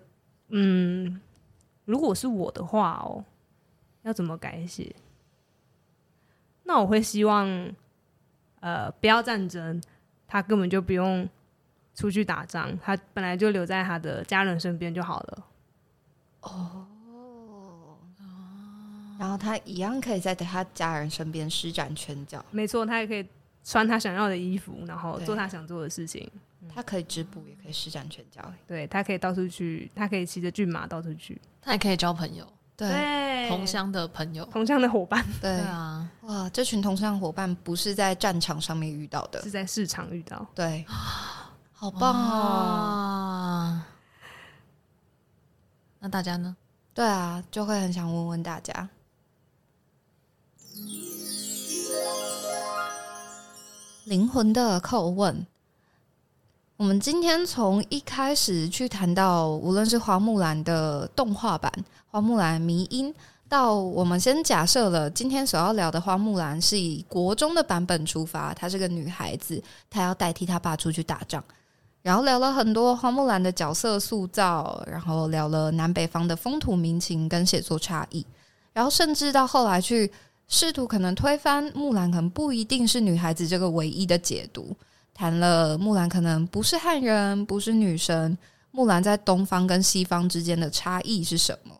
[0.48, 1.20] 嗯，
[1.84, 3.24] 如果是我的话哦，
[4.02, 4.94] 要怎么改写？
[6.64, 7.48] 那我会希望，
[8.60, 9.80] 呃，不要战争。
[10.28, 11.28] 他根本就不用
[11.94, 15.46] 出去打仗，他本来就留在他的家人身边就好了。
[16.40, 16.88] 哦，
[19.18, 22.44] 然后他一样可以在他家人身边施展拳脚。
[22.50, 23.26] 没错，他也可以
[23.64, 26.30] 穿他想要的衣服，然后做他想做的事情。
[26.68, 28.42] 他可以织布，也可以施展拳脚。
[28.66, 32.46] 对，他可以到处去，他可以骑着骏马到处去，他也可以交朋友。
[32.76, 35.60] 对，同乡的朋友，同乡的伙伴，对。
[35.60, 40.84] 啊，哇，这群同乡伙伴不是在战场上面遇到的，是在市场遇到，对，
[41.72, 43.86] 好棒啊！
[46.00, 46.54] 那大家呢？
[46.92, 48.86] 对啊，就会很想问问大家，
[54.05, 55.47] 灵魂的叩问。
[56.77, 61.72] 我们今天从一开始去谈到，无论是花木兰的动画版、
[62.11, 63.12] 花木兰迷音，
[63.49, 71.43] 到我们先假设了今天所要聊的花木兰是以国中的版本出发，她是个女孩子，她要代替她爸出去打仗，
[72.03, 78.24] 然后聊了很多花木兰的角色塑造，然后聊了南北方的风土民情跟写作差异，
[78.74, 80.12] 然后甚至到后来去
[80.49, 84.76] 试图可能推翻木兰可能不一定是女孩子这个唯一的解读。
[85.12, 88.36] 谈了木兰可能不是汉人，不是女神。
[88.70, 91.74] 木兰在东方跟西方之间的差异是什么？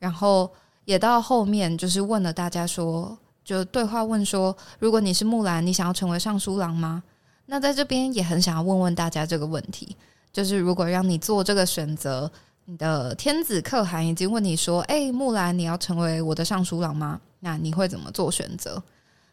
[0.00, 0.50] 然后
[0.84, 7.04] 也到后面就是问了大家说，就对话问说，如果你是木兰，你想要成为尚书郎吗？
[7.46, 9.96] 那在这边也很想要问问大家这个问题，
[10.32, 12.28] 就是如果让你做这个选择，
[12.64, 17.20] 你的天子可汗已经问你说，诶，木兰，你要成为我的尚书郎吗？
[17.40, 18.82] 那你会怎么做选择？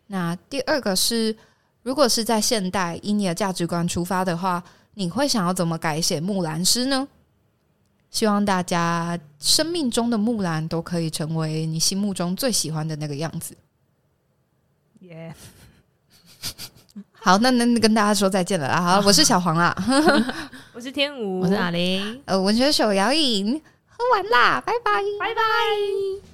[0.07, 1.36] 那第二个是。
[1.82, 4.61] 如果是在现代，以你的价值观出发的话，
[4.95, 7.07] 你会想要怎么改写木兰诗呢？
[8.11, 13.55] 希望大家生命中的木兰都可以成为你心目中最喜欢的那个样子。
[14.99, 15.34] 耶！
[17.22, 18.82] 好，那那跟大家说再见了啊！
[18.99, 19.76] 好， 我是小黄啦，
[20.74, 26.28] 我是天武，我是阿玲，呃，文学手摇饮喝完啦，拜拜，拜拜。